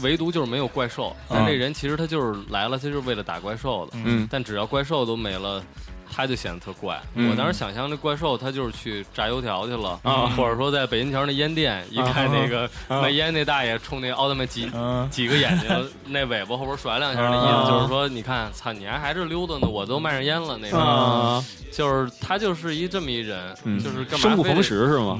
[0.00, 4.28] 唯独就是没有怪兽，但这人其实他就是来了，他就是为了打怪兽的，嗯。
[4.30, 5.62] 但只要怪兽都没了。
[6.14, 7.00] 他就显得特怪。
[7.14, 7.30] 嗯。
[7.30, 10.26] 我当时想象这怪兽，他就是去炸油条去了，啊。
[10.36, 17.64] 或者说在北京桥那烟店，一看那个卖烟那大爷冲那奥特曼几嗯几个眼睛，那尾巴后边甩两下，那意啊。
[17.64, 23.82] 思就是说，你看，操，你还还是溜达呢，我都卖上烟了，那个，啊，就是他就是一这么一人，嗯。
[23.82, 25.18] 就是干嘛生不逢时是吗？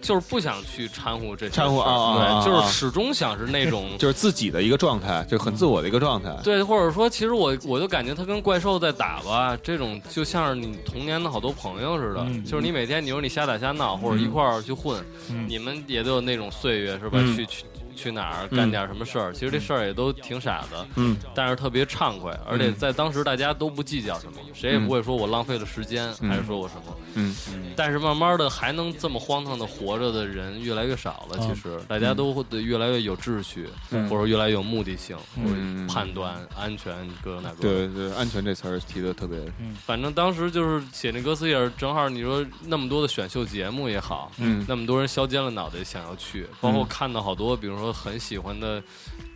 [0.00, 3.90] 就是不想去掺和这掺和啊对，就是始终想是那种。
[3.98, 6.34] 就是自己的一个状态，就很自我的一个状态。
[6.42, 17.18] 对，或者说，其实我我就感觉他跟怪兽在打吧，这种就像是你童年的好多朋友似的，嗯就是你每天你说你瞎打瞎闹，或者一块儿去混，嗯你们也都有那种岁月是吧？
[17.20, 17.64] 嗯去去
[17.98, 19.32] 去哪儿干点什么事儿。
[19.32, 26.96] 其实这事儿也都挺傻的，嗯，但是特别畅快，而且在当时大家都不计较什么，谁也不会说我浪费了时间，还是说我什么。
[27.14, 27.34] 嗯。
[27.74, 31.38] 但是慢慢的，还能这么荒唐的活着的人越来越少了。
[31.38, 33.68] 其实大家都会越来越有秩序，
[34.08, 37.56] 或者越来越有目的性，或者嗯判断安全各种那个。
[37.60, 39.38] 对对，安全这词儿提的特别，
[39.84, 44.64] 反正当时就是写那歌词也是正好，你说那么多的选秀节目也好，嗯。
[44.68, 48.82] 那么多人削尖了脑袋想要去，包括看到好多，比如说很喜欢的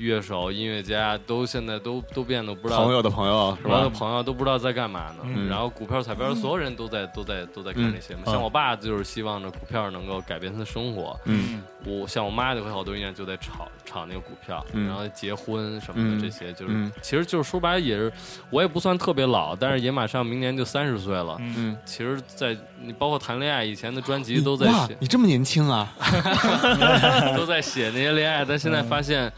[0.02, 3.96] 乐手、音乐家，都现在都都变得不知道朋友的朋友是我的吧？
[3.98, 5.18] 朋友都不知道在干嘛呢。
[5.24, 8.22] 嗯然后股票、彩票，所有人都在都在都在看这些嘛。
[8.26, 11.18] 像我爸就是希望着股票能够改变他的生活。
[11.24, 18.12] 嗯我像我妈就会好多年就在炒炒那个股票，嗯然后结婚什么嗯的这些，就是、嗯其实就是说白了也是，
[18.50, 21.36] 我也不算特别老，但是也马上明年就三十岁了。
[21.40, 25.92] 嗯，其实在，你包括谈恋爱，以前的专辑都在写，你这么年轻啊？
[27.36, 29.30] 都在写那些恋爱，但现在发现，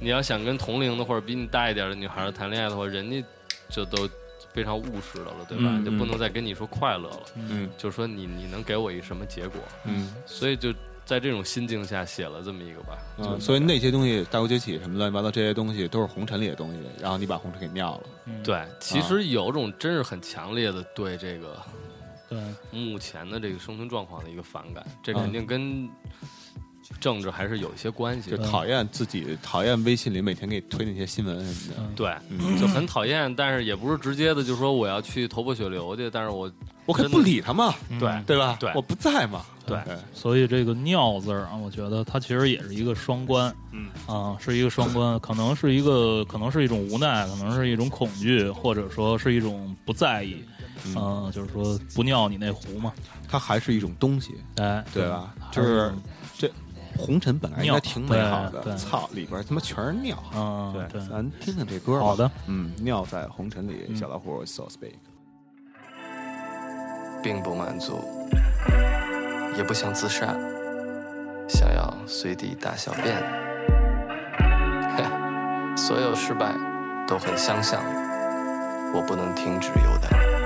[0.00, 3.24] 你要想跟同龄的或者比你大一点的女孩谈恋爱的话，人家
[3.68, 4.08] 就都
[4.52, 5.64] 非常务实的了，对吧？
[5.66, 9.60] 嗯就不能再跟你说快乐了，嗯就说你你能给我一个什么结果？
[9.84, 10.72] 嗯所以就
[11.04, 12.98] 在这种心境下写了这么一个吧。
[13.18, 18.34] 嗯，所以那些东西，大国崛起什么乱七八糟这些东西，都是红尘里的东西，然后你把红尘给尿了。
[18.44, 21.56] 对，其实有种真是很强烈的对这个
[22.28, 22.38] 对，
[22.70, 25.88] 目前的这个生存状况的一个反感，这肯定跟
[27.00, 28.36] 政治还是有一些关系的。
[28.36, 31.82] 就讨厌自己，讨厌微信里每天给你推那些新闻什么的。
[31.94, 32.58] 对，嗯。
[32.58, 36.50] 就很讨厌，但是也不是直接的，就说我要去头破血流去，但是我
[36.86, 38.56] 我可不理他嘛，对对吧？
[38.58, 38.72] 对。
[38.74, 39.42] 我不在嘛。
[39.66, 39.78] 对。
[40.14, 43.88] 所以这个“尿”字儿啊，我觉得它其实也是一个双关，嗯。
[44.06, 50.42] 啊，是一个双关，可能是一个，可能是一种无奈，可能是一种恐惧，或者说是一种不在意，
[50.96, 52.92] 嗯、就是说不尿你那壶嘛，
[53.28, 55.34] 它还是一种东西，哎，对吧？
[55.38, 55.92] 还就是这
[56.98, 60.22] 红尘本来应该挺美好的，操，里边他妈全是尿。
[60.34, 62.06] 嗯，对对，咱听听这歌吧。
[62.06, 64.94] 好的，嗯，尿在红尘里，小老虎 so speak。
[67.20, 68.00] 并不满足，
[69.56, 70.26] 也不想自杀，
[71.48, 73.16] 想要随地大小便。
[74.96, 75.04] 嘿，
[75.76, 76.54] 所有失败
[77.08, 77.82] 都很相像，
[78.94, 80.37] 我不能停止游荡。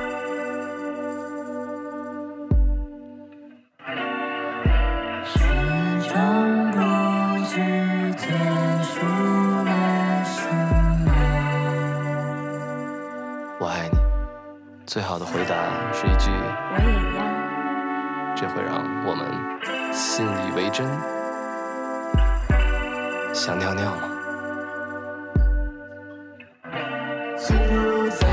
[18.43, 19.25] 这会让我们
[19.95, 20.85] 信以为真。
[23.33, 24.03] 想尿尿吗？
[27.39, 28.27] 从不在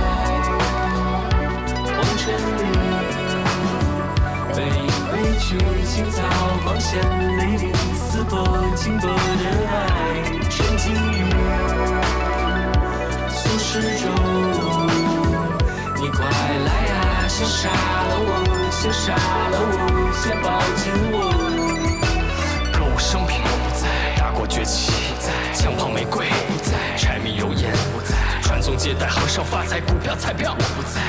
[1.94, 2.60] 红尘里，
[4.56, 5.46] 背影归去，
[5.86, 6.18] 青草
[6.64, 6.90] 光线
[7.38, 8.34] 美丽，撕破
[8.76, 9.16] 经过的
[9.70, 9.78] 爱，
[10.50, 11.30] 沉浸于
[13.30, 14.10] 俗世中。
[16.02, 16.99] 你快来啊，
[17.40, 21.32] 先杀了我，先杀了我，先抱紧我。
[22.76, 23.88] 歌舞升平不在，
[24.20, 31.00] 大国崛起不在，枪炮玫瑰不在，柴米油盐不在，传宗接代和尚发财，股票彩票不在，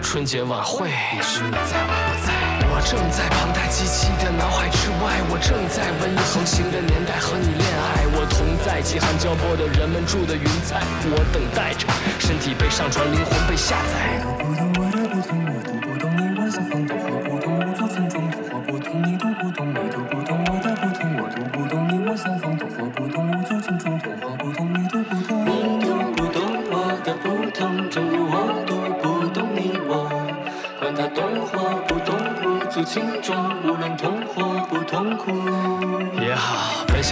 [0.00, 2.30] 春节晚会也是你在我不在。
[2.70, 10.78] 我正在庞大机器的脑海之外，我正在文艺横行的年代和你恋爱，我同在饥寒交迫的人们住的云彩，
[11.10, 11.90] 我等待着
[12.20, 14.61] 身体被上传，灵魂被下载。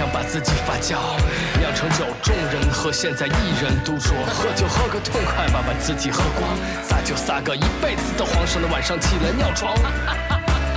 [0.01, 0.97] 想把自己发酵，
[1.59, 9.77] 酿成酒，众人喝，现在一人独酌，喝酒喝个痛快吧，把自己喝光，撒酒撒个一辈子的皇上的晚上起来尿床。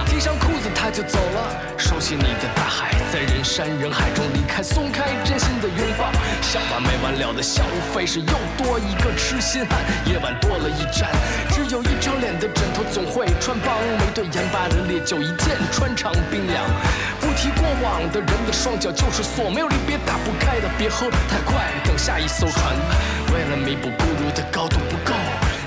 [0.07, 6.11] 提上裤子他就走了，收起你的大海，在人山人海中离开，松开真心的拥抱。
[6.41, 9.79] 笑吧没完了的笑，无非是又多一个痴心汉。
[10.05, 11.09] 夜晚多了一盏，
[11.49, 13.73] 只有一张脸的枕头总会穿帮。
[13.97, 16.65] 没对盐巴的烈酒一见穿肠冰凉。
[17.33, 22.75] 提过往的人的双脚就是锁，没有离别打不开的，别喝太快，等下一艘船。
[23.33, 25.13] 为了弥补孤独的高度不够。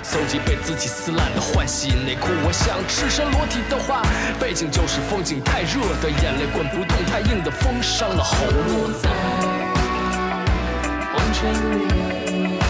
[0.03, 4.03] 搜集被自己撕烂的换洗内裤，我想赤身裸体的话，
[4.39, 8.95] 背景就是风景太热的眼泪滚不动，太硬的风伤了喉咙。
[9.03, 9.11] 在
[11.13, 12.61] 红尘里，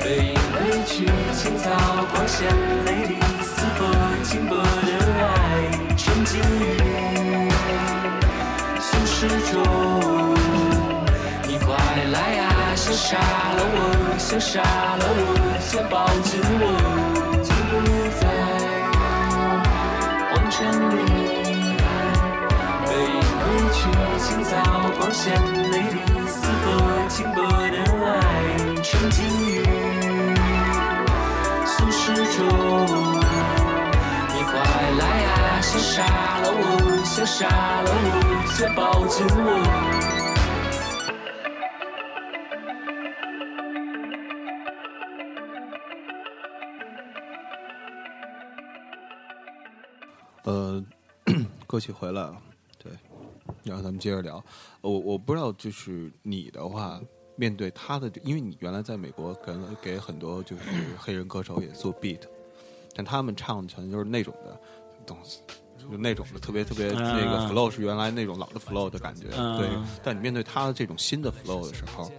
[0.00, 1.66] 背影归去，青草
[2.14, 2.46] 光线
[2.84, 3.90] 美丽，撕破
[4.22, 4.62] 经过的
[5.20, 5.26] 爱，
[5.96, 6.77] 沉浸于
[13.08, 16.62] 杀了我想杀了我，想抱紧我，
[17.42, 17.72] 从不
[18.20, 18.22] 在
[20.28, 21.00] 黄泉里。
[22.84, 23.80] 背影归去，
[24.20, 24.52] 清早
[24.98, 25.96] 光线美丽，
[26.28, 26.68] 似河
[27.08, 27.38] 轻薄
[27.72, 28.12] 的爱，
[28.82, 29.64] 沉浸于
[31.64, 32.44] 俗世中。
[34.34, 34.52] 你快
[34.98, 35.32] 来啊，
[35.62, 35.96] 想杀
[36.42, 36.60] 了我，
[37.06, 39.87] 想杀了我，想抱紧我。
[51.78, 52.36] 歌曲回来了，
[52.76, 52.90] 对，
[53.62, 54.44] 然后咱们接着聊。
[54.80, 57.00] 我我不知道，就是你的话，
[57.36, 60.62] 面对他的，因为你原来在美国给给很多就是
[60.98, 62.22] 黑人歌手也做 beat，
[62.96, 64.60] 但他们唱的全都是那种的
[65.06, 65.40] 东西，
[65.78, 69.68] 就那种的特别特别那个 flow 是原来那种老的 flow 的感觉，嗯对。
[70.02, 72.10] 但你面对他的这种新的 flow 的时候，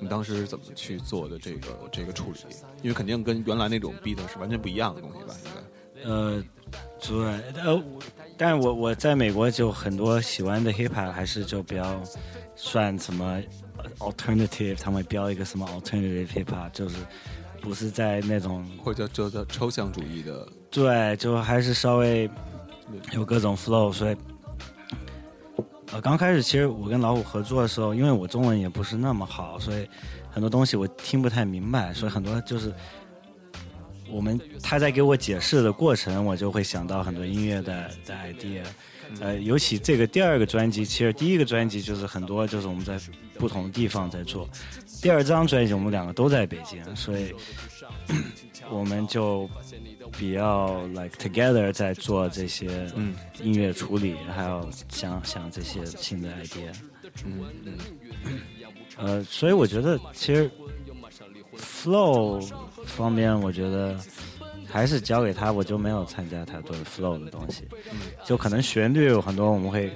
[0.00, 2.38] 你当时是怎么去做的这个这个处理？
[2.82, 5.36] 因为肯定跟原来那种 beat 是完全不一样的东西吧？
[5.44, 5.58] 应该。
[6.04, 6.42] 呃，
[7.00, 7.16] 对，
[7.62, 8.00] 呃，我
[8.38, 12.00] 但是我我在美国就很多喜欢的 hip hop 还是就比较
[12.54, 13.42] 算什么
[13.76, 16.96] 呃 alternative，他们会标一个什么 alternative hip hop，就是
[17.60, 22.30] 不是在那种或者叫叫抽象主义的，对，就还是稍微
[23.12, 24.16] 有各种 flow，所以。
[25.90, 29.88] 呃，刚开始其实我跟老虎合作的时候，因为我中文也不是那么好，所以
[30.30, 32.70] 很多东西我听不太明白，所以很多就是
[34.10, 38.62] 我们他在给我解释的过程，我就会想到很多音乐的的 idea。
[39.20, 43.00] 呃，尤其这个第二个专辑，其实第一个专辑就是很多就是我们在
[43.38, 44.46] 不同的地方在做，
[45.00, 47.34] 第二张专辑我们两个都在北京，所以
[48.70, 49.48] 我们就
[50.18, 56.70] 比较 like together 在做这些嗯音乐处理，还有想想这些新的 idea。
[57.24, 57.78] 嗯嗯
[58.98, 60.50] 呃，所以我觉得其实
[61.56, 62.46] flow
[62.88, 63.96] 方面，我觉得
[64.66, 67.62] 还是交给他，我就没有参加太多的 flow 的东西。
[68.24, 69.92] 就可能旋律有很多，我们会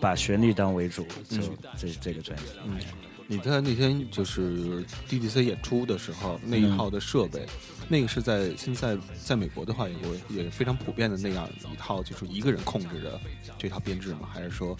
[0.00, 1.38] 把旋律当为主，就
[1.76, 2.44] 这这个专辑。
[2.64, 2.78] 嗯，
[3.26, 7.46] 你在那天就是 DDC 演出的时候，那一套的设备，
[7.88, 13.20] 那个是在现在在美国的话，也会也非常普遍的那样一套，就是一个人控制的
[13.58, 14.28] 这套编制吗？
[14.32, 14.76] 还是说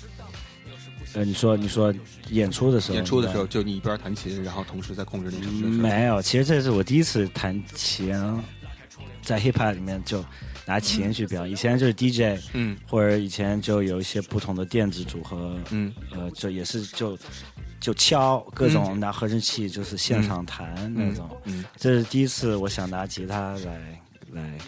[1.14, 1.94] 呃，你说你说
[2.30, 5.82] 演出的时候，演出的时候就你一边弹琴，然后同时在控制那什么的事儿？
[5.82, 8.12] 没有，其实这是我第一次弹琴，
[9.22, 10.24] 在 hip hop 里面就
[10.66, 11.52] 拿琴去表演。
[11.52, 12.76] 以前就是 DJ，嗯。
[12.88, 15.92] 或者以前就有一些不同的电子组合，嗯。
[16.10, 17.16] 呃，就也是就
[17.80, 21.30] 就敲各种拿合成器，就是现场弹那种。
[21.44, 21.64] 嗯。
[21.76, 24.02] 这是第一次，我想拿吉他来
[24.32, 24.58] 来，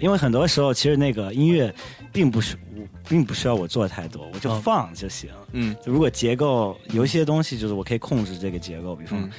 [0.00, 1.72] 因为很多时候其实那个音乐
[2.18, 5.30] 并不是我并不需要我做太多，我就放就行。
[5.52, 5.76] 嗯。
[5.86, 9.30] 如果结构有一些东西，就是我可以控制这个结构，比方、嗯。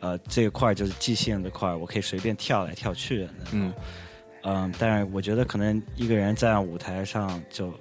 [0.00, 3.26] 呃这个块儿就是即兴的块儿，我可以随便跳来跳去。
[3.52, 3.72] 嗯。
[4.42, 7.72] 嗯，但是我觉得可能一个人站在舞台上就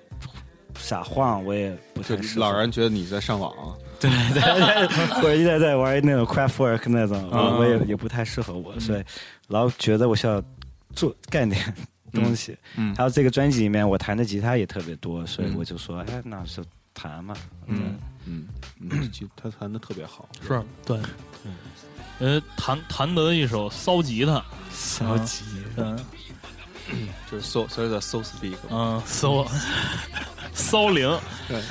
[0.75, 3.53] 傻晃，我也不就太适合老人觉得你在上网，
[3.99, 7.37] 对对对，或者一直在玩那种 craft work 那种，嗯。
[7.37, 9.03] 我我也也不太适合我，所以
[9.49, 10.41] 老觉得我需要
[10.95, 11.61] 做干点
[12.15, 12.57] 东西。
[12.77, 16.63] 嗯还有这个专辑里面，我弹的吉他也特别多，所以我就说，哎，那就
[16.93, 17.35] 弹嘛。
[17.67, 17.95] 嗯
[18.25, 18.47] 嗯
[18.79, 20.99] 嗯，其实他弹的特别好，是对，
[22.19, 25.43] 呃，弹弹得一首骚吉他，骚吉
[25.75, 25.95] 他
[27.31, 29.45] 就是 so 所以叫 so speak，嗯，骚
[30.53, 31.07] 骚灵，
[31.47, 31.61] 对，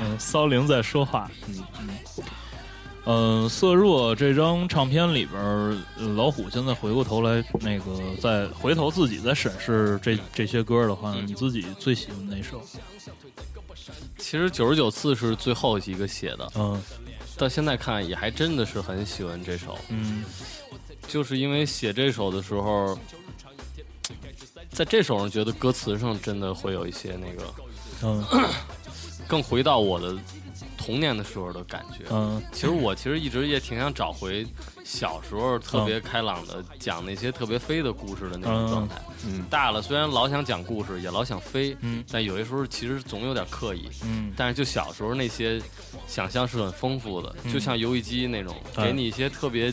[0.00, 1.88] 嗯，骚灵在说话，嗯嗯。
[3.06, 5.36] 嗯，色弱这张唱片里边
[6.16, 12.62] 老虎现在回过头来，那个再回头自己再审视这这些歌的话，你自己最喜欢哪首？
[14.16, 16.80] 其实九十九次是最后一个写的，嗯。
[17.36, 20.24] 到现在看也还真的是很喜欢这首，嗯。
[21.06, 22.98] 就是因为写这首的时候，
[24.70, 27.54] 在这首上觉得歌词上真的会有一些那个
[28.02, 28.24] 嗯。
[29.26, 30.16] 更回到我的
[30.84, 32.04] 童年的时候的感觉。
[32.10, 34.46] 嗯其实我其实一直也挺想找回
[34.84, 38.96] 小时候特别开朗的讲那些特别飞的故事的那种状态。
[39.26, 43.88] 嗯大了虽然老想讲故事，也老想飞，嗯但有些时候其实总有点刻意。
[44.04, 45.60] 嗯但是就小时候那些
[46.06, 49.72] 想象是很丰富的，就像游戏机那种，哎给你一些特别。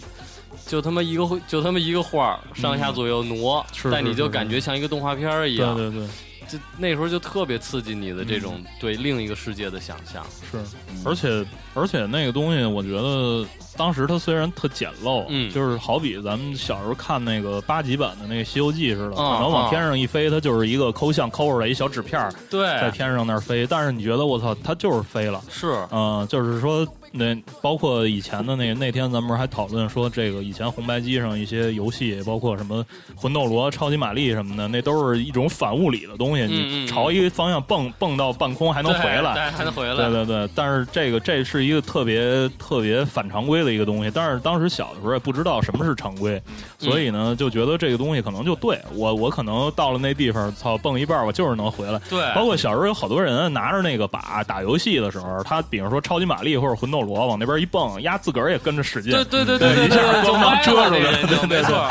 [0.67, 5.75] 就他妈一个就他妈一个画儿，上下左右挪，是但你就感觉像一个动画片儿一样。
[5.77, 6.07] 对对对，
[6.51, 10.25] 就那时候就特别刺激你的这种对另一个世界的想象。
[10.51, 10.57] 是，
[11.05, 13.45] 而且而且那个东西，我觉得
[13.77, 25.41] 当时它虽然特简陋，嗯就是好比咱们小时候看那个八级版的那个《西游记》似的，可啊能往天上一飞，它就是一个抠像抠出来一小纸片儿在，天上那儿飞，但是你觉得我操，它就是飞了。
[25.49, 32.85] 是，嗯、就是说，那包括以前的那个那天咱们不是还讨论说，这个以前红白机上一些游戏，包括什么
[33.15, 39.33] 魂斗罗、超级玛丽什么的，那都是一种反物理的东西，嗯你嗯朝一个方向蹦蹦到半空还能回来。
[39.33, 46.41] 对，还能回来，对对对，但是这个这是一个特别特别反常规的一个东西，但是当时小的时候也不知道什么是常规，
[46.77, 51.99] 所以呢就觉得这个东西可能就对我我可能到了那地方，操蹦一半我就是能回来。
[52.09, 61.89] 对，包括小时候有好多人拿着那个把打游戏的时候，他比如说超级玛丽或者魂斗罗往那边一蹦，丫自个儿也跟着使劲，对对对对对一下对，就咣当遮住了没错，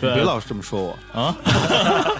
[0.00, 1.20] 对别老是这么说我。
[1.20, 1.34] 啊，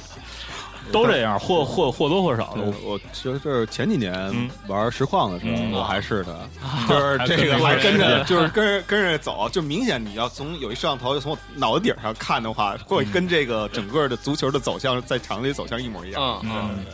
[0.92, 2.62] 都这样，或或或多或少的。
[2.84, 6.48] 我就是前几年嗯玩实况的时候，嗯我还是的，
[6.88, 16.40] 就是这个还还跟着，就是跟着跟着走，就明显你要从有一摄像头就从我脑袋顶上看的话，会跟这个整个的足球的走向在场里走向一模一样。
[16.44, 16.84] 嗯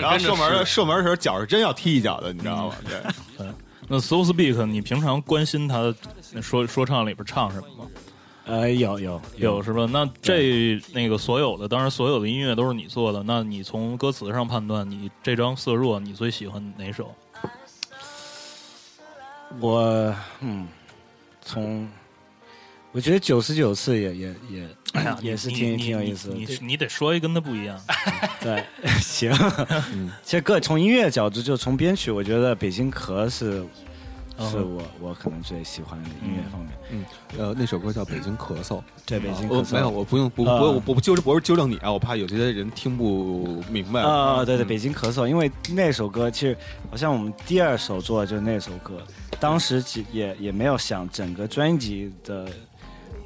[0.00, 2.74] 然后射门射门的时候，脚是真要踢一脚的，你知道吗？
[2.88, 3.46] 对，
[3.88, 5.94] 那 So Speak，你平常关心他
[6.40, 7.90] 说说唱里边唱什么吗？
[8.46, 9.86] 呃，有有有是吧？
[9.90, 13.22] 那这那个所有的，当然所有的音乐都是你做的。
[13.22, 17.14] 那你从歌词上判断，你这张《色弱》，你最喜欢哪首？
[19.60, 20.68] 我嗯，
[21.40, 21.88] 从
[22.94, 27.76] 我觉得九十九次也也也哎， 也是挺挺有意思的你你你得说一跟他不一样。
[28.40, 28.64] 对，
[29.02, 29.32] 行。
[30.22, 33.66] 其实各从音乐角度，就从编曲，我觉得《北京壳》是
[34.36, 36.70] 嗯是我我可能最喜欢的音乐方面。
[36.90, 37.04] 嗯，
[37.36, 38.78] 呃，那首歌叫《北京咳嗽》。
[39.04, 44.02] 对，北京咳嗽没有，我不用不不啊我我不纠正，不是纠正你啊，我怕有些人听不明白。
[44.02, 46.56] 啊、对对，嗯北京咳嗽，因为那首歌其实
[46.90, 49.00] 好像我们第二首做的就是那首歌，
[49.40, 52.48] 当时其也也没有想整个专辑的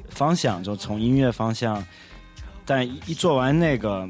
[0.09, 1.83] 方向，就从音乐方向，
[2.65, 4.07] 但一一做完那个，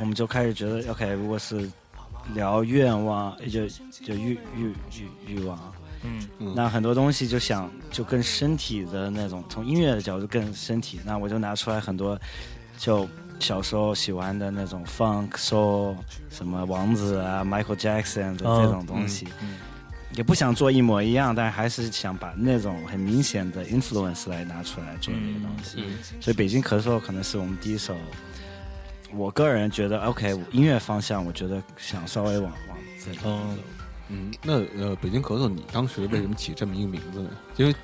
[0.00, 1.70] 我们就开始觉得，OK，如果是
[2.34, 3.66] 聊愿望，就
[4.04, 4.74] 就欲欲
[5.26, 5.58] 欲欲望，
[6.02, 6.28] 嗯。
[6.38, 12.18] 嗯那很多东西就想就更身体的那种，从音乐的角度更身体，那我就拿出来很多
[12.76, 13.08] 就
[13.40, 15.94] 小时候喜欢的那种 funk soul，
[16.28, 19.26] 什么王子啊、Michael Jackson 的这种东西，
[20.14, 25.76] 也不想做一模一样，但还是想把那种很明显的 influence 来拿出来做那个东西。
[25.78, 27.94] 嗯所以《北京咳嗽》可能是我们第一首，
[29.12, 33.62] 我个人觉得 OK 音乐方向，我觉得想稍微往往这里嗯走。
[34.10, 37.30] 嗯，那呃，北京咳嗽，你当时为什么起这么一个名字呢？
[37.58, 37.74] 因为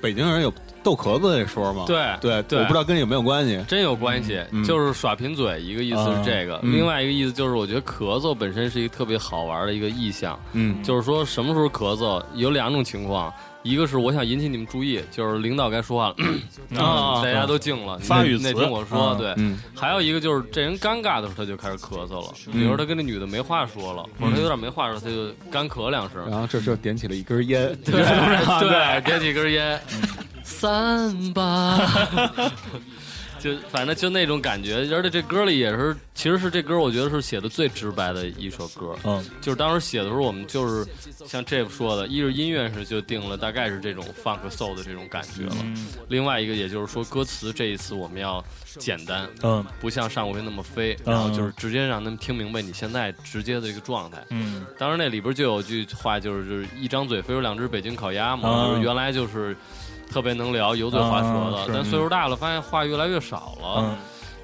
[0.00, 0.52] 北京人有
[0.82, 1.84] 逗咳子这说吗。
[1.86, 2.58] 对对对。
[2.58, 3.62] 我不知道跟这有没有关系。
[3.68, 4.62] 真有关系，嗯。
[4.64, 6.72] 就是耍贫嘴，一个意思是这个，嗯。
[6.72, 10.82] 另外一个意思就是我觉得咳嗽本身是一个特别好玩的一个意象，嗯。
[10.82, 13.32] 就是说什么时候咳嗽有两种情况，
[13.66, 16.16] 一个是我想引起你们注意，就是领导该说话了，
[16.80, 19.58] 啊大家都静了，发语词那听我说，啊对，嗯。
[19.74, 29.80] 还有一个就是这人尴尬的时候他就开始咳嗽了，比如说他跟那女的没话说了，或者他有点没话说，他就干咳两声，然后这时候点起了一根烟，对对，点几根烟，
[30.44, 31.76] 散吧，
[33.38, 40.88] 就反正就那种感觉，而且这歌里也是，其实是这歌我觉得是写的最直白的一首歌，嗯就是当时写的时候，我们就是
[41.26, 48.42] 像 Jeff 说的，一是音乐是就定了大概是这种 funk soul 的这种感觉了，嗯另外一个也就是说歌词这一次我们要
[48.78, 54.24] 简单，嗯不像上回那么飞，嗯然后就是直接让他们听明白你现在直接的一个状态。
[54.30, 59.56] 嗯当时那里边就有句话，就是就是一张嘴飞出两只北京烤鸭嘛，啊就是原来就是
[60.10, 63.96] 特别能聊，油嘴滑舌的，但岁数大了，发现话越来越少了，嗯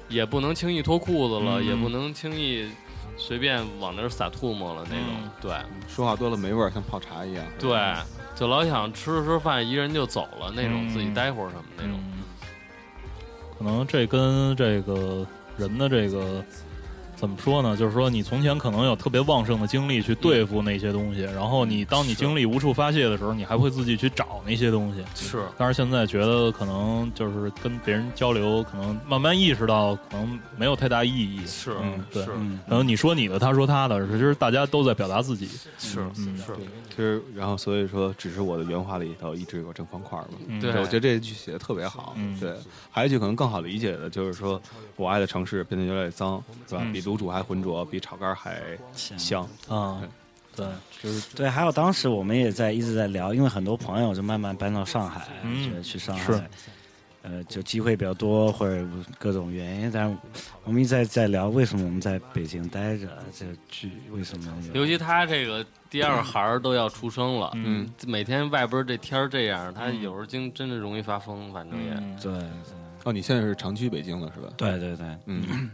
[0.09, 2.69] 也不能轻易脱裤子了，嗯也不能轻易
[3.17, 5.05] 随便往那儿撒唾沫了那种。
[5.23, 5.51] 嗯对
[5.87, 7.43] 说话多了没味儿，像泡茶一样。
[7.59, 7.77] 对，
[8.35, 11.93] 就老想吃着吃饭一人就走了那种，嗯自己待会儿什么那种。
[12.15, 12.23] 嗯，
[13.57, 15.25] 可能这跟这个
[15.57, 16.43] 人的这个
[17.23, 17.77] 怎么说呢？
[17.77, 25.01] 就是说，你从前可能有特别旺盛的精力去对付那些东西，然后你当你精力无处发泄的时候，你还会自己去找那些东西。
[25.15, 31.39] 是，但是现在觉得可能就是跟别人交流，可能慢慢意识到可能没有太大意义。
[31.45, 32.25] 是嗯，对。
[32.25, 35.47] 是嗯，可能你说你的，他说他的，其实大家都在表达自己。
[35.77, 36.53] 是嗯是，
[36.89, 40.27] 其实，然后所以说，只是我的原话里头一直有个正方块嘛。
[40.47, 42.13] 嗯对我觉得这句写的特别好。
[42.17, 42.51] 嗯对，
[42.91, 44.61] 还有一句可能更好理解的就是说，
[44.97, 46.81] 我爱的城市变得越来越脏，是吧？
[46.83, 48.61] 嗯比卤煮还浑浊，比炒肝还
[48.95, 49.47] 香。
[49.67, 50.01] 啊，
[50.55, 50.65] 对，
[51.01, 56.49] 就是对，还有当时我们也在一直在聊，因为很多朋友就慢慢搬到上海，嗯觉得去上海。
[57.25, 58.85] 呃，就机会比较多或者
[59.17, 60.17] 各种原因，但是
[60.65, 71.93] 我们一直在在聊为什么我们在北京待着，这个剧为什么尤其他这个第二孩儿都要出生了，嗯，每天外边这天儿这样，他有时候经真的容易发疯，反正也。
[71.93, 72.33] 嗯对
[73.05, 74.49] 哦，你现在是长居北京了是吧？
[74.57, 75.69] 对对对，嗯，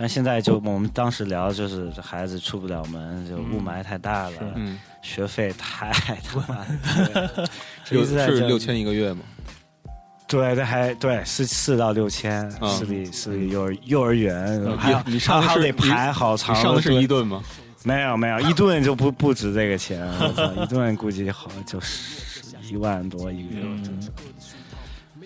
[0.00, 6.64] 但现在就我们当时聊，就是这孩子出不了门，就雾霾太大了，嗯，学费太他妈
[7.12, 7.44] 的贵
[7.90, 9.22] 六一直在这是六千一个月吗？
[10.28, 17.42] 对，这还对四四到六千，嗯私立私立幼儿幼儿园，嗯还要你你上的是还得排好长上的是一顿吗？
[17.82, 20.08] 没有没有，一顿就不不止这个钱，
[20.62, 24.08] 一顿估计好就是一万多一个月，嗯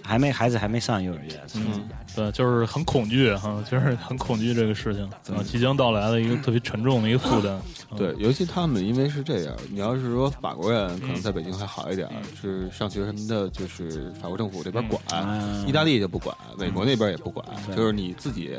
[0.05, 7.61] 还没孩子还没上幼儿园，嗯，对，就是很恐惧哈， 就是很恐惧这个事情啊，即将到来的一个特别沉重的一个负担。
[7.90, 7.96] 嗯。
[7.96, 12.09] 对，尤其他们因为是这样，你要是说法国人，可能在北京还好一点，
[12.40, 15.66] 是上学什么的，就是法国政府这边管，嗯。
[15.66, 17.76] 意大利就不管，美国那边也不管，对。
[17.76, 18.50] 就是你自己，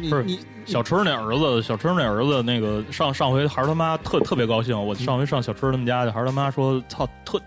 [0.00, 7.40] 你不是你小春那儿子，小春那儿子那个上上回孩儿他妈特特别高兴，我上回上小春他们家去，孩儿他妈说操特。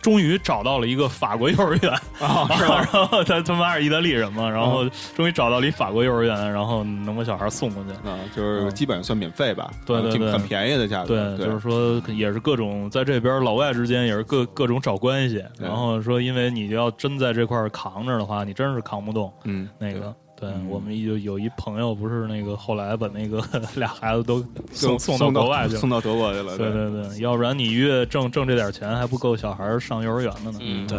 [0.00, 2.88] 终于找到了一个法国幼儿园啊，是吧？
[2.92, 7.90] 然后他他妈是意大利人嘛，然后终于找到了一法国幼儿园，然后能把小孩送过去。
[8.08, 19.32] 啊，就是基本上算免费吧，啊对对对很便宜的价格，对，就是说也是各种在这边老外之间也是各各种找关系，然后说因为你要真在这块儿扛着的话，你真是扛不动。
[19.44, 23.44] 嗯，那个，对我们有有一朋友不是那个后来把那个
[23.76, 25.80] 俩孩子都送送送到国外去了。
[25.80, 30.58] 送到德国去了，对对对，要不然你月挣挣这点钱还不够小孩儿上幼儿园的呢。
[30.62, 30.98] 嗯，对，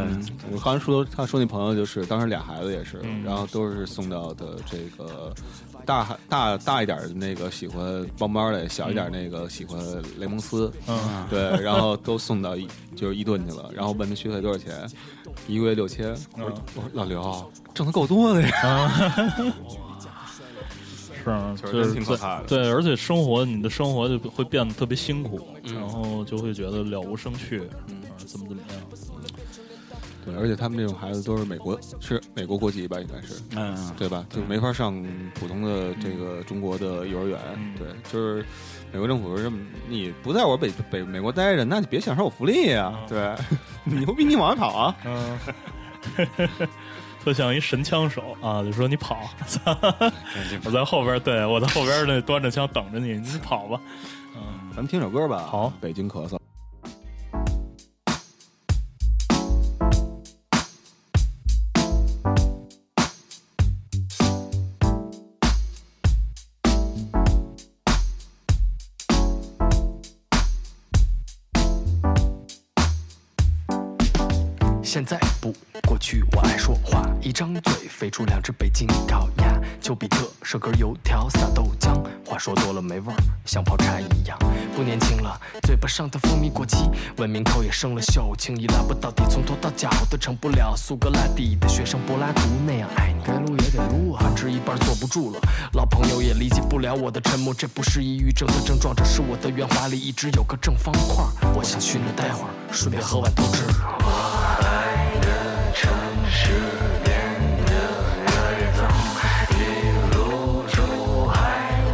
[0.52, 5.34] 我刚才说他说那朋友就是当时俩孩子也是，嗯然后都是送到的这个
[5.92, 9.78] 大大大一点的那个喜欢邦邦的，小一点那个喜欢
[10.18, 12.66] 雷蒙斯，嗯，对，然后都送到一
[12.96, 14.90] 就是伊顿去了，然后问他学费多少钱，
[15.48, 18.90] 一个月六千，我说我说老刘挣的够多的呀，
[21.24, 25.76] 是啊，确实就是挺可怕的对，而且生活你的生活就会变得特别辛苦，嗯。
[25.76, 28.80] 然后就会觉得了无生趣，嗯，怎么怎么样。
[30.24, 33.42] 对，而且他们这种孩子都是美国是美国国籍吧，应该是。
[33.56, 34.26] 嗯，对吧？
[34.30, 35.04] 就没法上
[35.34, 37.40] 普通的这个中国的幼儿园。
[37.56, 38.46] 嗯对，就是
[38.92, 39.58] 美国政府是这么，
[39.88, 43.36] 你不在我北北美国待着，那你别享受我福利呀、嗯对，
[43.84, 44.96] 你牛逼你往外跑啊！
[45.06, 45.40] 嗯，
[47.24, 49.30] 特像一神枪手啊，就说你跑，
[50.66, 53.80] 我在后边，对我在后边那端着枪等着你，你跑吧。
[54.36, 54.42] 嗯，
[54.72, 55.46] 咱们听首歌吧。
[55.48, 56.38] 好北京咳嗽。
[76.02, 79.62] 去我爱说话，一张嘴飞出两只北京烤鸭。
[79.80, 84.38] 丘比特射根油条撒豆浆，话说多了没味儿，像泡茶一样。
[84.76, 93.24] 不年轻了，嘴巴上的蜂蜜过期，文明口也生了锈，轻易拉不到底，从头到脚都成不了苏格拉底的学生柏拉图那样爱你。
[93.24, 95.40] 该撸也得撸啊，反之一半坐不住了。
[95.74, 101.24] 老朋友也理解不了我的沉默，这不是抑郁症的症状，这是我的圆滑里一直有个正方块。
[101.54, 104.31] 我想去那待会儿，顺便喝碗豆汁儿。
[106.34, 106.48] 是
[107.04, 107.14] 变
[107.66, 107.74] 的
[108.16, 108.72] 越来越
[109.52, 111.36] 一路出海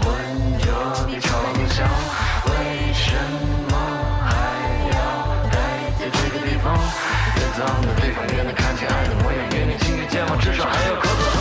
[0.03, 0.13] 混
[0.59, 0.67] 着
[1.07, 1.89] 变成了
[2.45, 3.17] 为什
[3.67, 3.73] 么
[4.23, 4.29] 还
[4.93, 4.97] 要
[5.49, 5.57] 待
[5.97, 6.77] 在这个地方
[7.35, 11.36] 越脏的地方越能看清爱的模样愿你轻斜肩膀至少还有可乐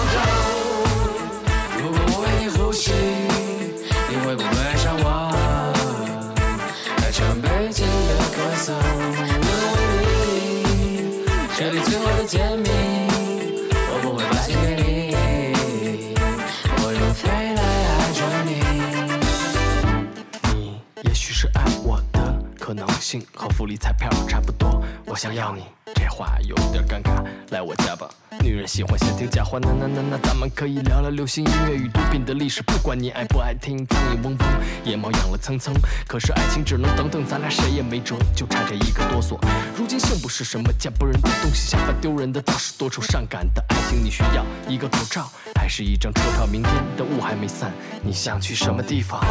[23.07, 24.83] 性和福利彩票差不多。
[25.05, 25.63] 我想要你，
[25.95, 28.09] 这话有点尴尬，来我家吧。
[28.41, 32.63] 女人喜欢先听假话，那那那那，咱们可以聊聊流行音乐与毒品的历史。
[32.63, 34.47] 不管你爱不爱听，苍蝇嗡嗡，
[34.85, 35.73] 野猫养了蹭蹭。
[36.09, 39.39] 可是爱情只能等等，咱俩谁也没辙，就差这一个哆嗦。
[39.77, 44.03] 如今幸不是什么见不人的东西，下凡丢人的倒是多愁善感的爱情。
[44.05, 46.45] 你需要一个口罩，还是一张车票？
[46.45, 49.25] 明天的雾还没散，你想去什么地方？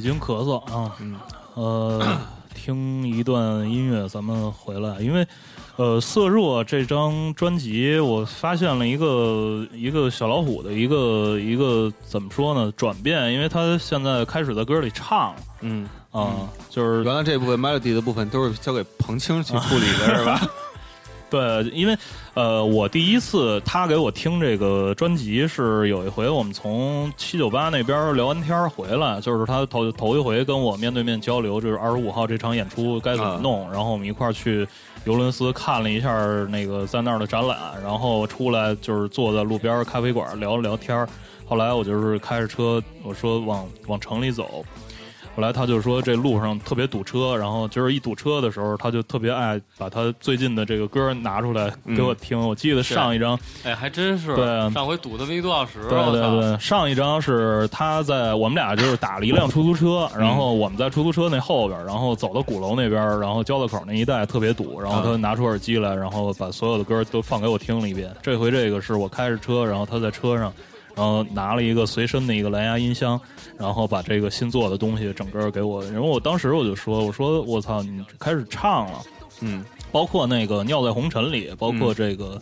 [0.00, 1.14] 北京咳嗽啊，嗯。
[1.52, 2.18] 呃，
[2.56, 5.26] 听一段音乐，咱们回来，因为
[5.76, 15.40] 呃，《色弱》这张专辑，我发现了一个一个小老虎的一个一个怎么说呢转变，因为他现在开始在歌里唱了。
[15.60, 20.40] 嗯，啊，就是原来这部分 melody 的部分都是交给彭青去处理的， 是吧？
[21.30, 21.96] 对，因为
[22.34, 34.66] 呃，我第一次他给我听这个专辑是有一回我们从七九八那边聊完天儿回来，就是他头头一回跟我面对面交流，就是二十五号这场演出该怎么弄，然后我们一块儿去
[35.04, 36.12] 尤伦斯看了一下
[36.46, 41.08] 那个在那儿的展览，然后出来就是坐在路边咖啡馆聊了聊天儿。
[41.46, 44.64] 后来我就是开着车，我说往往城里走。
[45.40, 52.38] 后来他就说这路上特别堵车，然后就是一堵车的时候，他就特别爱把他最近的这个歌拿出来给我听。
[52.38, 54.36] 我记得上一张，哎，还真是。
[54.36, 55.80] 对上回堵他们一个多小时。
[55.88, 68.14] 对对对，上一张是他在我们俩就是打了一辆出租车，然后我们在出租车那后边，然后走到鼓楼那边，然后交道口那一带特别堵，然后他拿出耳机来，然后把所有的歌都放给我听了一遍。
[68.20, 70.52] 这回这个是我开着车，然后他在车上。
[71.00, 73.18] 然后拿了一个随身的一个蓝牙音箱，
[73.56, 75.82] 然后把这个新做的东西整个给我。
[75.84, 79.00] 然后我当时我就说：“我说我操，你开始唱了。”
[79.40, 82.38] 嗯，包括那个《尿在红尘》里，包括这个，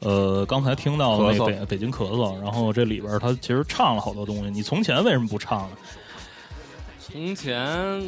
[0.00, 4.50] 呃，刚才听到那北北京咳嗽，然后这里边他其实唱了好多东西。
[4.50, 5.76] 你从前为什么不唱呢？
[6.98, 8.02] 从前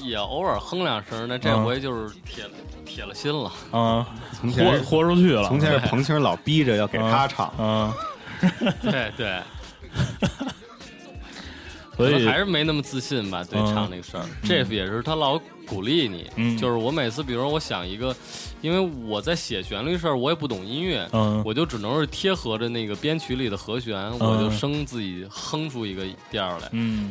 [0.00, 2.50] 也偶尔哼两声，那这嗯回就是铁了
[2.86, 3.50] 铁了心了。
[3.72, 5.48] 啊，豁从前豁出去了。
[5.48, 7.92] 从前是彭青老逼着要给他唱，嗯，
[8.82, 9.40] 对 对，
[11.96, 13.66] 所以可能还是没那么自信吧，对嗯。
[13.74, 14.24] 唱那个事儿。
[14.42, 16.56] Jeff 也是他老鼓励你，嗯。
[16.56, 18.14] 就是我每次，比如说我想一个，
[18.60, 21.42] 因为我在写旋律事儿，我也不懂音乐，嗯。
[21.44, 26.68] 我就只能是贴合着那个编曲里的和弦，我就生自己哼出一个调来。
[26.72, 27.10] 嗯。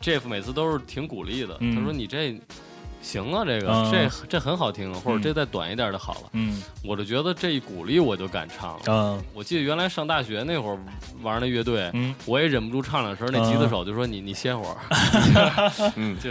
[0.00, 1.74] Jeff 每次都是挺鼓励的，嗯。
[1.74, 2.38] 他说你这
[3.04, 3.92] 行啊，这个、嗯。
[3.92, 5.22] 这这很好听，或者嗯。
[5.22, 6.20] 这再短一点就好了。
[6.32, 6.62] 嗯。
[6.82, 8.82] 我就觉得这一鼓励我就敢唱了。
[8.86, 9.22] 嗯。
[9.34, 10.78] 我记得原来上大学那会儿
[11.22, 12.14] 玩那乐队，嗯。
[12.24, 14.76] 我也忍不住唱两声，那吉他手就说你你歇会儿，
[15.96, 16.30] 嗯， 就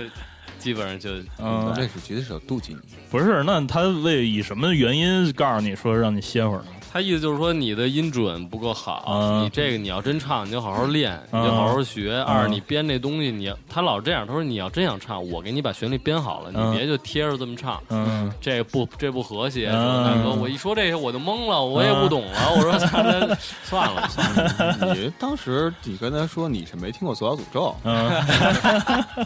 [0.57, 1.09] 基本上就
[1.39, 2.79] 嗯，这是吉他手妒忌你，
[3.11, 6.67] 不是，那他为以什么原因告诉你说让你歇会儿呢？
[6.93, 12.15] 他意思就是说你的音准不够好，嗯你这个你要真唱，你就好好练，嗯你就好好学。
[12.21, 17.81] 二，嗯你编这东西，你他老这样，他说你要真想唱，我给你把旋律编好了，嗯你别就贴着这么唱。
[17.89, 22.53] 嗯这不这不和谐，嗯大哥，我一说这些我就懵了，我也不懂了。
[22.55, 23.35] 我说算了
[23.65, 29.25] 算了算了， 你当时你跟他说你是没听过《左小诅咒》， 嗯，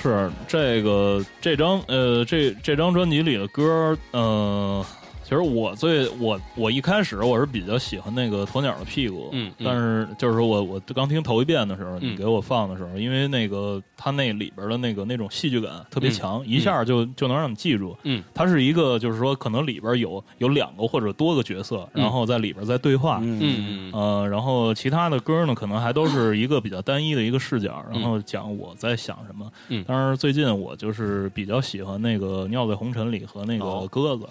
[0.00, 4.84] 是这个这张呃这这张专辑里的歌，呃，
[5.28, 29.46] 其实我最我我一开始我是比较喜欢那个鸵鸟的屁股，嗯嗯但是就是说我我刚听头一遍的时候，你嗯给我放的时候，因为那个它那里边的那个那种戏剧感特别强，一下就就能让你记住，嗯，它是一个就是说可能里边有有两个或者多个角色，嗯然后在里边在对话，嗯嗯嗯呃，然后其他的歌呢，可能还都是一个比较单一的一个视角，然嗯后讲我在想什么。
[29.68, 34.30] 嗯当然最近我就是比较喜欢那个《尿在红尘》里和那个哦鸽子，哦，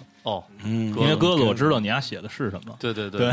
[0.64, 2.76] 嗯，因为鸽子我知道你丫写的是什么。
[2.80, 3.30] 对对对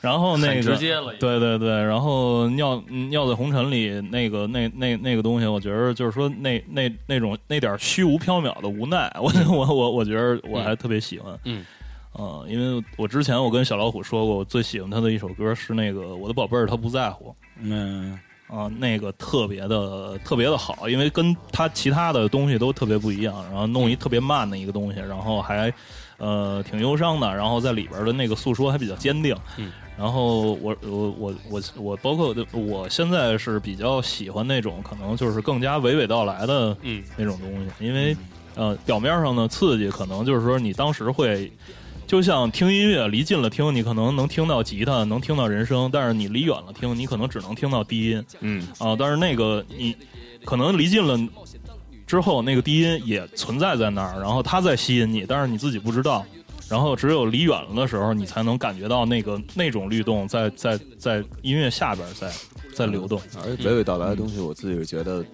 [0.00, 11.38] 然后那个直接了，对对对，然后尿尿在红尘里那个那那那个东西，我觉得就是说那那那种那点虚无缥缈的无奈，我我我我觉得我还特别喜欢。
[11.44, 11.64] 嗯
[12.12, 17.30] 呃，因为我之前我跟小老虎说过，我最喜欢他的一首歌是那个《我的宝贝儿他不在乎》。
[17.62, 18.18] 嗯
[18.50, 25.72] 啊、那个特别的特别的好，因为跟他其他的东西都特别不一样，然后弄一特别慢的一个东西，然后还
[26.18, 29.36] 呃挺忧伤的，然后在里边的那个诉说还比较坚定。
[29.56, 38.16] 嗯，然后我我我我我包括我现在是比较喜欢那种可能就是更加娓娓道来的嗯那种东西，因为
[38.56, 41.50] 呃表面上的刺激可能就是说你当时会。
[42.10, 48.24] 就像听音乐，离近了听，你可能能听到吉他，能听到人声，但是你离远了听，你可能只能听到低音。
[48.40, 49.94] 嗯啊，但是那个你
[50.44, 51.16] 可能离近了
[52.08, 56.26] 之后，那个低音也存在在那儿，然后它在吸引你，但是你自己不知道。
[56.68, 62.32] 然后只有离远了的时候，你才能感觉到那个那种律动在在在音乐下边在
[62.74, 63.20] 在流动。
[63.44, 65.24] 而娓娓道来的东西，我自己是觉得，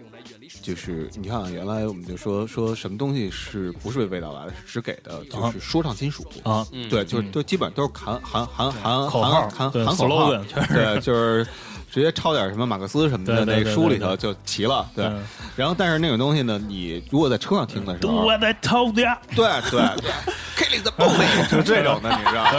[0.67, 11.47] 就是你看啊，原来我们就说说什么东西是不是娓娓道来的，是只给的就是说唱金属啊，嗯对，就是都基本都是喊喊喊喊口号喊喊喊口号对，就是
[11.89, 14.85] 直接抄点什么马克思什么的，那书里头就齐了。
[14.97, 20.11] 对嗯，然后但是那种东西呢，你如果在车上听的时候，我在偷呀，对对对
[20.57, 22.59] ，Killing the Bully 就这种的，你知道吗？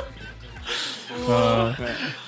[1.28, 1.74] 嗯，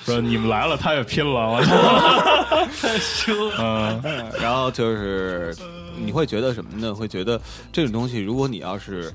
[0.05, 5.55] 说你们来了，他也拼了，我操，太 凶，嗯然后就是
[5.97, 6.93] 你会觉得什么呢？
[6.93, 7.39] 会觉得
[7.71, 9.11] 这种东西，如果你要是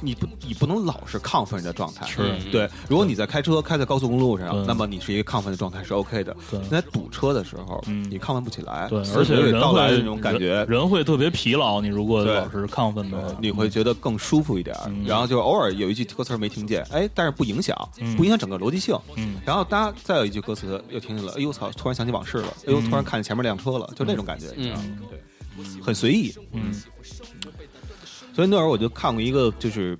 [0.00, 2.68] 你不你不能老是亢奋的状态，是对。
[2.88, 6.36] 如果你在开车开在高速公路上，那么你是一个亢奋的状态是 OK 的。
[6.50, 11.80] 对在堵车的时候，嗯你亢奋不起来，对，而且人会道来的那种感觉人，会特别疲劳。
[11.80, 14.76] 你如果对老是亢奋的话，你会觉得更舒服一点。
[14.86, 18.96] 嗯然后就偶尔有一句歌词没听见，哎，但是不影响，嗯不影响整个逻辑性。
[19.16, 21.70] 嗯然后大家再有一句歌词又听见了，哎呦操！
[21.72, 24.82] 突然想起往事了，哎呦，嗯突然看见前面辆车了，就那种感觉，你知道吗？
[24.86, 26.32] 嗯对，很随意。
[26.52, 26.72] 嗯
[28.34, 29.98] 所以那会儿我就看过一个，就是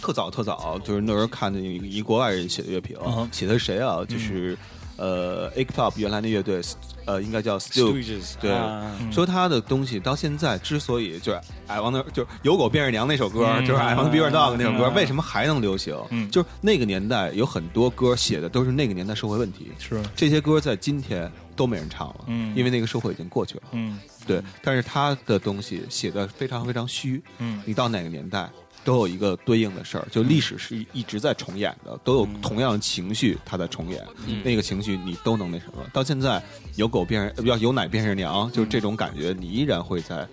[0.00, 4.04] 特早特早，就是那时候看的一一国外人写的乐评嗯，写的是谁啊？
[4.08, 4.56] 就是
[4.96, 6.60] 呃 a p o p 原来的乐队，
[7.06, 7.58] 呃，应该叫。
[7.58, 15.96] Stooges，对啊说他的东西到现在之所以就是 I want 就是有狗便是娘那首歌，嗯就是 I want to be your dog 那首歌，嗯为什么还能流行？
[16.10, 23.62] 嗯就是那个年代有很多歌写的都是那个年代社会问题，是这些歌在今天都没人唱了，嗯因为那个社会已经过去了。
[23.72, 28.48] 嗯对，但是他的东西写的非常非常虚，嗯你到哪个年代
[28.84, 34.04] 都有一个对应的事儿，就历史是一直在重演的，都有同样的情绪，它在重演，
[34.44, 35.84] 那个情绪你都能那什么。
[35.92, 36.42] 到现在
[36.76, 40.26] 有狗变成要有奶变是娘，就是这种感觉，你依然会在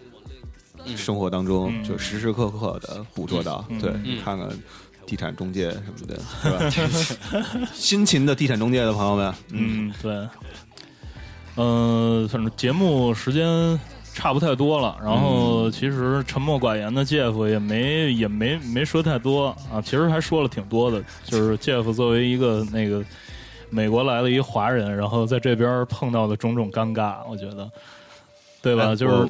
[0.96, 3.66] 生活当中嗯就时时刻刻的捕捉到。
[3.70, 4.48] 嗯对，你看看。
[5.06, 6.20] 地产中介什么的，
[6.70, 7.68] 是吧？
[7.74, 10.30] 辛勤的地产中介的朋友们，嗯，嗯，对，
[11.60, 13.80] 嗯、反正节目时间
[14.14, 23.04] 差不太多了，然后其实沉默寡言的 Jeff 也没也没没说太多啊，其实还说了挺多的，就是 Jeff 作为一个那个
[23.70, 27.70] 美国来的一个华人，然后在这边碰到的种种尴尬，我觉得。
[28.62, 28.88] 对吧？
[28.88, 29.30] 哎就是我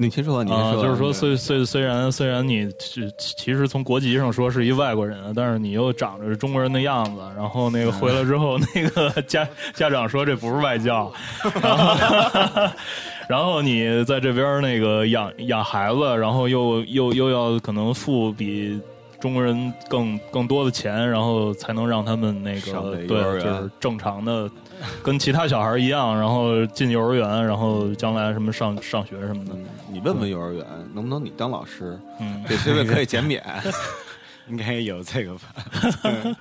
[0.00, 11.12] 你先说，你先啊，说，就是说，虽虽虽然虽然你是其实从国籍上说是一外国人，但是你又长着中国人的样子，然后那个回来之后， 那个家家长说这不是外教，
[11.60, 12.70] 然后
[13.28, 18.80] 然后你在这边那个养养孩子，然后又又又要可能付比。
[19.20, 24.48] 中国人更更多的钱，然后才能让他们那个对就是正常的，
[25.02, 30.64] 跟其他小孩一样，然后进幼儿园，然后将来什么上上学什么的，嗯你问问幼儿园
[30.94, 33.44] 能不能你当老师，嗯，这学费可以减免。
[34.48, 35.54] 应该有这个吧？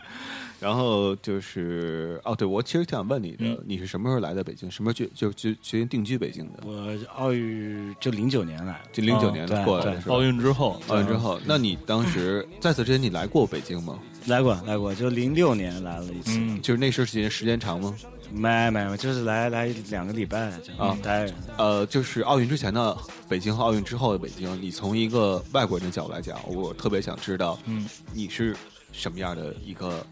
[0.60, 4.72] 然后就是哦，对我其实挺想问你的，嗯你是什么时候来的北京？
[4.72, 6.64] 什么时候就就就决定定居北京的？
[6.66, 10.02] 我奥运就零九年来，就零九年过来的？
[10.08, 14.00] 奥运之后，奥运之后，那你当时 在此之前你来过北京吗？
[14.26, 17.94] 来过来过，就零六年来了一次，嗯，就是那时候时间时间长吗？
[18.32, 21.34] 没没没，就是来来两个礼拜这样啊待着。
[21.58, 22.98] 呃，就是奥运之前的
[23.28, 28.56] 北京和奥运之后的北京，你从一个外国人的角度来讲，我特别想知道，嗯，你是
[28.92, 30.06] 什么样的一个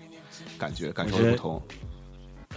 [0.58, 1.62] 感觉，感受不同？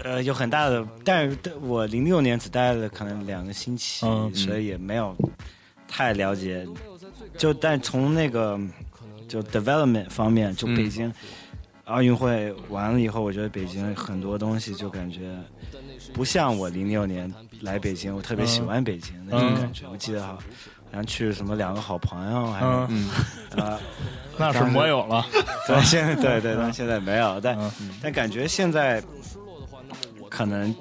[0.05, 5.17] 呃，有很大的，但是我零六年只待了可能两个星期，嗯所以也没有
[5.89, 6.65] 太了解。
[7.37, 8.59] 就但从那个
[9.27, 11.13] 就 development 方面，就嗯北京、
[11.89, 15.37] 奥运会完了以后，我觉得北京很多东西就感觉
[16.13, 17.33] 不像我零六年
[17.63, 19.87] 来北京，我特别喜欢北京那种感觉。
[19.91, 20.41] 我记得好，好
[20.93, 23.09] 像去什么两个好朋友，还有嗯，
[23.57, 23.81] 啊。
[24.41, 25.27] 那是没有了，
[25.67, 27.91] 对，现在对对，但现在没有，但、嗯。
[28.01, 29.03] 但感觉现在
[30.29, 30.73] 可能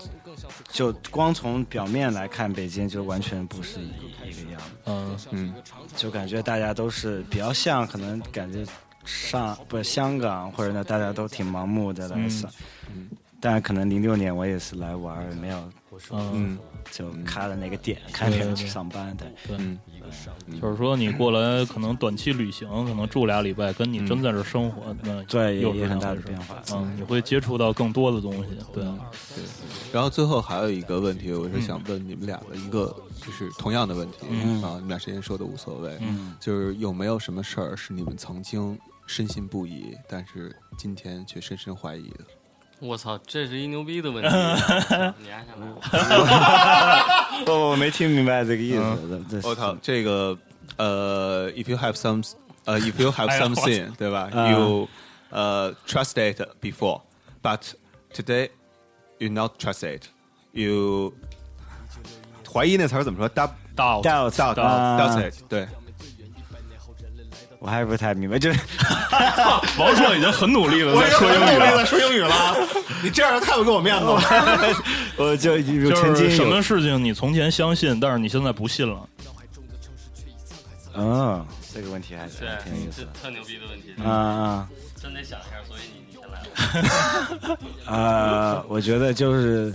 [0.70, 5.18] 就光从表面来看，北京就完全不是一一个样子，嗯。
[5.32, 5.54] 嗯。
[5.96, 8.64] 就感觉大家都是比较像，可能感觉
[9.08, 12.52] 上不是香港或者呢，大家都挺盲目的来上，
[12.94, 13.10] 嗯。
[13.40, 15.58] 但可能零六年我也是来玩儿，没有
[16.12, 16.58] 嗯，嗯
[16.92, 19.78] 就开了那个店，开店去上班的，嗯。
[20.60, 26.56] 就是说你过来可能短期旅行，可能住俩礼拜，跟你真在这生活，那对，又是也也很大的变化。
[26.74, 28.84] 嗯，你会接触到更多的东西，对，
[29.94, 34.64] 然后最后还有一个问题，我是想问你们俩的一个，就是同样的问题、嗯。
[34.64, 36.34] 啊，你们俩之前说的无所谓，嗯。
[36.40, 42.20] 就是有没有什么事儿是你们曾经深信不疑，但是今天却深深怀疑的？
[42.80, 44.30] 我操，这是一牛逼的问题。
[44.30, 47.44] 你还想来？
[47.44, 49.42] 不，我没听明白这个意思。
[49.44, 50.38] 我操，这个
[50.76, 52.24] 呃，if you have some，
[52.66, 54.88] 呃，if you have something，对吧啊？You
[55.32, 57.62] 呃 trust it before，but
[58.14, 58.52] today
[59.18, 60.04] you not trust it。
[60.52, 61.14] You
[62.52, 65.68] 怀疑那词儿怎么说？doubt 到 doubt doubt 啊 doubt it，对，
[67.60, 68.60] 我还是不太明白，就是
[69.80, 72.56] 王硕已经很努力了 在说英语在了，说英语了，
[73.04, 74.22] 你这样太不给我面子了。
[75.18, 79.10] 我就有就是什么事情你从前相信，但是你现在不信了，
[80.96, 83.08] 嗯，这个问题还是对挺有意，思。
[83.20, 84.68] 特牛逼的问题，啊啊，
[85.02, 85.58] 真得想一下。
[85.68, 86.40] 所以你你先来
[87.48, 87.58] 吧。
[87.86, 89.74] 呃，我觉得就是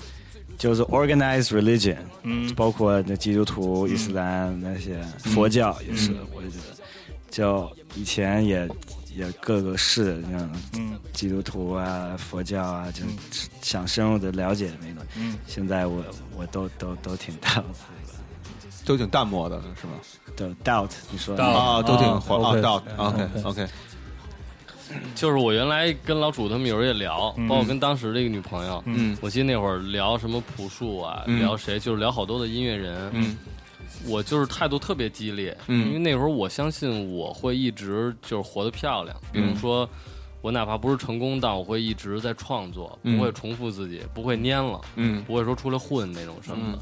[0.58, 6.71] 就是 organized religion，嗯包括那基督徒、伊斯兰那些佛教也是，我觉得
[7.32, 8.68] 就以前也
[9.16, 10.98] 也各个市那种嗯。
[11.12, 13.02] 基督徒啊、佛教啊，就
[13.60, 15.04] 想深入的了解那种。
[15.16, 16.02] 嗯，现在我
[16.36, 17.62] 我都都都挺 doubt
[18.84, 19.92] 都挺淡漠的，是吧？
[20.36, 23.68] 都 doubt，你说的 doubt 啊，都挺啊黄啊到 OK OK
[25.14, 27.46] 就是我原来跟老楚他们有时候也聊，嗯。
[27.48, 29.16] 包括跟当时这个女朋友，嗯。
[29.20, 31.38] 我记得那会儿聊什么朴树啊，嗯。
[31.40, 33.36] 聊谁，就是聊好多的音乐人，嗯
[34.06, 35.88] 我就是态度特别激烈，嗯。
[35.88, 39.56] 因为那时候我相信我会一直就是活得漂亮，比如嗯。
[39.56, 39.88] 说
[40.40, 43.16] 我哪怕不是成功，但我会一直在创作，嗯。
[43.16, 45.22] 不会重复自己，不会蔫了，嗯。
[45.24, 46.78] 不会说出来混那种什么的。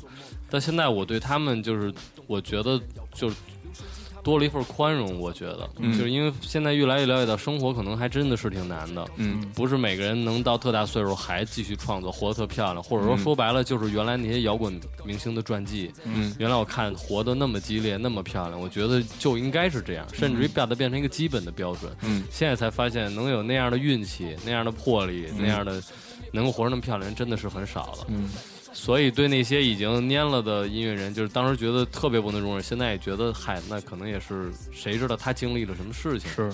[0.49, 1.93] 但现在我对他们就是，
[2.27, 2.81] 我觉得
[3.15, 3.37] 就是
[4.23, 5.19] 多了一份宽容。
[5.19, 5.93] 我觉得，嗯。
[5.97, 9.41] 就是因为现在越来越了解到生活可能还真的是挺难的，嗯。
[9.55, 13.19] 不是每个人能到特大岁数还继续创作，活得特漂亮，或者说嗯。
[13.19, 16.35] 说白了就是原来那些摇滚明星的传记，嗯。
[16.39, 21.91] 原来我看活得那么激烈，那么漂亮，我觉得就应该是这样，甚至于把它变成一个基本的标准。
[22.03, 22.25] 嗯。
[22.31, 25.83] 现在才发现，能有那样的运气、那样的魄力、那样的
[26.33, 28.07] 能够活得那么漂亮人，真的是很少了。
[28.09, 28.29] 嗯
[28.73, 36.31] 所以对那些已经蔫了的音乐人，就是当时觉得特别不能容忍，现在也觉得嗨，那可能也是谁知道他经历了什么事情。
[36.31, 36.53] 是，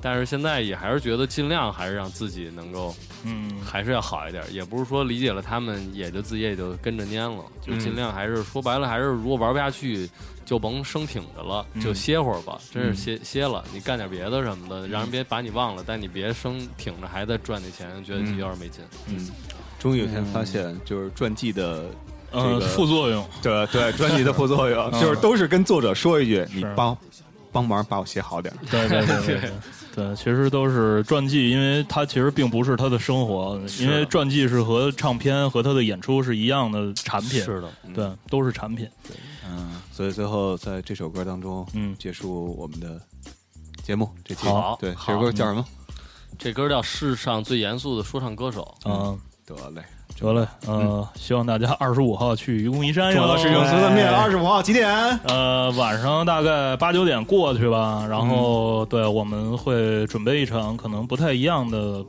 [0.00, 2.94] 但是现在也还是觉得尽量还是让自己能够
[3.24, 3.50] 嗯。
[3.62, 10.08] 还是要好一点，也不是说理解了他们，也就自己也就跟着蔫了，就尽量还是说白了，还是如果玩不下去，
[10.44, 18.82] 就甭生挺着了，就歇会儿吧，真是歇歇了，你干点别的什么的，让人别把你忘了，但你别生挺着还在赚那钱，觉得有点没劲。
[19.06, 19.28] 嗯，
[19.80, 21.82] 终于有一天发现，就是传记的
[22.30, 23.26] 这呃个副作用。
[23.42, 24.90] 对对，传记的副作用。
[25.00, 26.96] 就是都是跟作者说一句：“你帮
[27.50, 28.58] 帮忙把我写好点儿。
[28.70, 29.50] 对对对对对。
[29.92, 38.88] 对，其实都是传记，因为它其实并不是他的生活，因为传记是和唱片和他的演出是一样的产品，是的，对，都是产品。
[39.48, 43.00] 嗯，所以最后在这首歌当中，嗯结束我们的
[43.82, 44.08] 节目。
[44.24, 44.46] 这期。
[44.46, 44.78] 好。
[44.80, 45.64] 对，这歌叫什么？
[46.38, 48.72] 这歌叫《世上最严肃的说唱歌手》。
[48.88, 49.18] 嗯，
[49.56, 49.82] 得嘞，
[50.20, 53.12] 得嘞，呃，希望大家 二十五号去愚公移山哟。
[53.14, 54.88] 重要的事情随随便，二十五号几点？
[55.26, 62.04] 呃，晚上大概八九点过去吧，然后、对我们会准备一场可能不太一样的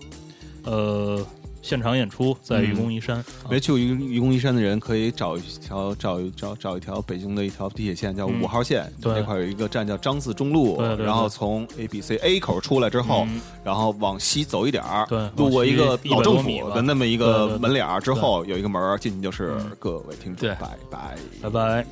[0.66, 1.20] 呃
[1.62, 3.24] 现场演出，在愚公移山。
[3.50, 8.92] 没去过愚愚公移山的人可以找一条找一找找一条北京的一条地铁线，叫嗯五号线。
[9.02, 21.16] 对那块有一个站叫张自忠路，对对对然后从 A B C A 口出来之后，嗯然后往西走一点儿，对路过一个往西100老政府的那么一对对对个门脸儿之后，有一个门儿进去就是嗯各位听众，拜拜。
[21.44, 21.86] 拜拜。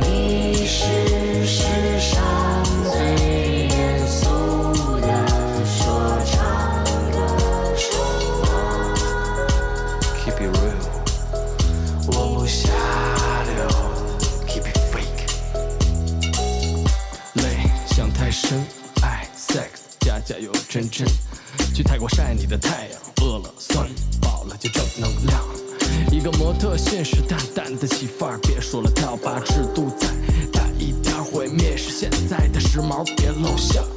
[0.00, 3.51] 你是世上最
[20.24, 21.06] 加油真真。
[21.74, 23.88] 去泰国晒你的太阳，饿了酸
[24.20, 25.42] 饱了就正能量。
[26.10, 30.06] 一个模特信誓旦旦的起范儿，别说了，他要把制度再
[30.52, 33.88] 大一点，毁灭是现在的时髦，别露馅儿。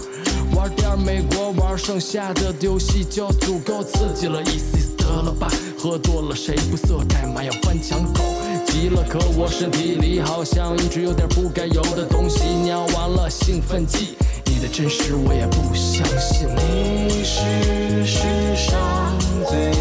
[0.56, 5.52] 玩点美国玩剩下的游戏就足够刺激了，意思意思得了吧？
[5.78, 7.04] 喝多了谁不色？
[7.10, 8.45] 干嘛要翻墙狗？
[8.76, 14.18] 急了，可我身体里好像一直有点不该有的东西，尿完了兴奋剂，
[14.48, 16.50] 你的真实我也不相信。
[16.58, 18.20] 你是世
[18.58, 19.18] 上
[19.48, 19.72] 最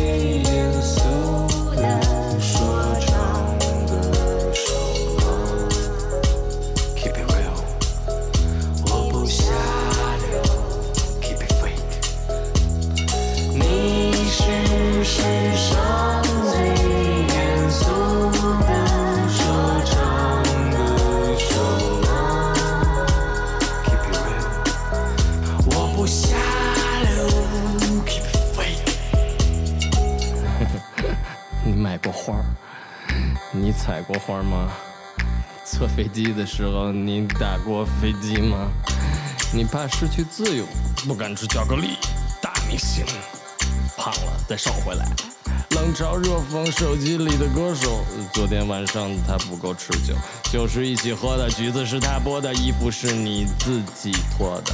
[31.74, 32.44] 你买过花儿？
[33.50, 34.70] 你采过花吗？
[35.64, 38.70] 坐飞机的时候你打过飞机吗？
[39.52, 40.64] 你怕失去自由，
[41.04, 41.98] 不敢吃巧克力。
[42.40, 43.04] 大明星
[43.96, 45.04] 胖了再瘦回来。
[45.70, 50.14] 冷嘲热讽手机里的歌手，昨天晚上他不够持久，
[50.52, 54.72] 酒是一起喝的，橘子是他剥的，衣服是你自己脱的。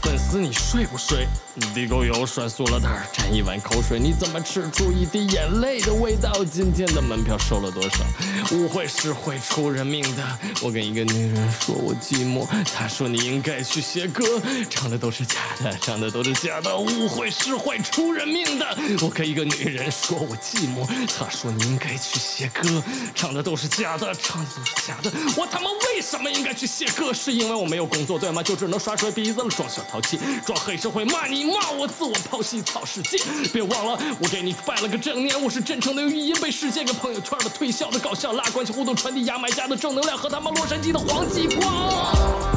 [0.00, 1.26] 粉丝，你睡不睡？
[1.74, 6.44] 地沟油涮塑料袋，沾一碗口水，你怎么吃出一滴眼泪的味道？
[6.44, 8.04] 今天的门票收了多少？
[8.52, 10.38] 误会是会出人命的。
[10.62, 14.24] 我跟一个女人说我寂寞，她说你应该去写歌，
[14.68, 16.76] 唱的都是假的，唱的都是假的。
[16.76, 18.78] 误会是会出人命的。
[19.02, 22.82] 我跟一个女人说我寂寞，她说你应该去写歌，
[23.14, 25.10] 唱的都是假的，唱的都是假的。
[25.36, 27.12] 我他妈为什么应该去写歌？
[27.14, 28.42] 是因为我没有工作对吗？
[28.42, 33.18] 就只能刷水鼻子了，装小淘气，装黑社会，骂你骂我，自我剖析，草世界。
[33.52, 42.55] 别忘了，我给你拜了个正年，我是真诚的语音被世界给朋友圈的推销的搞笑，拉关系互动，传递牙买加的正能量和他妈洛杉矶的黄继光。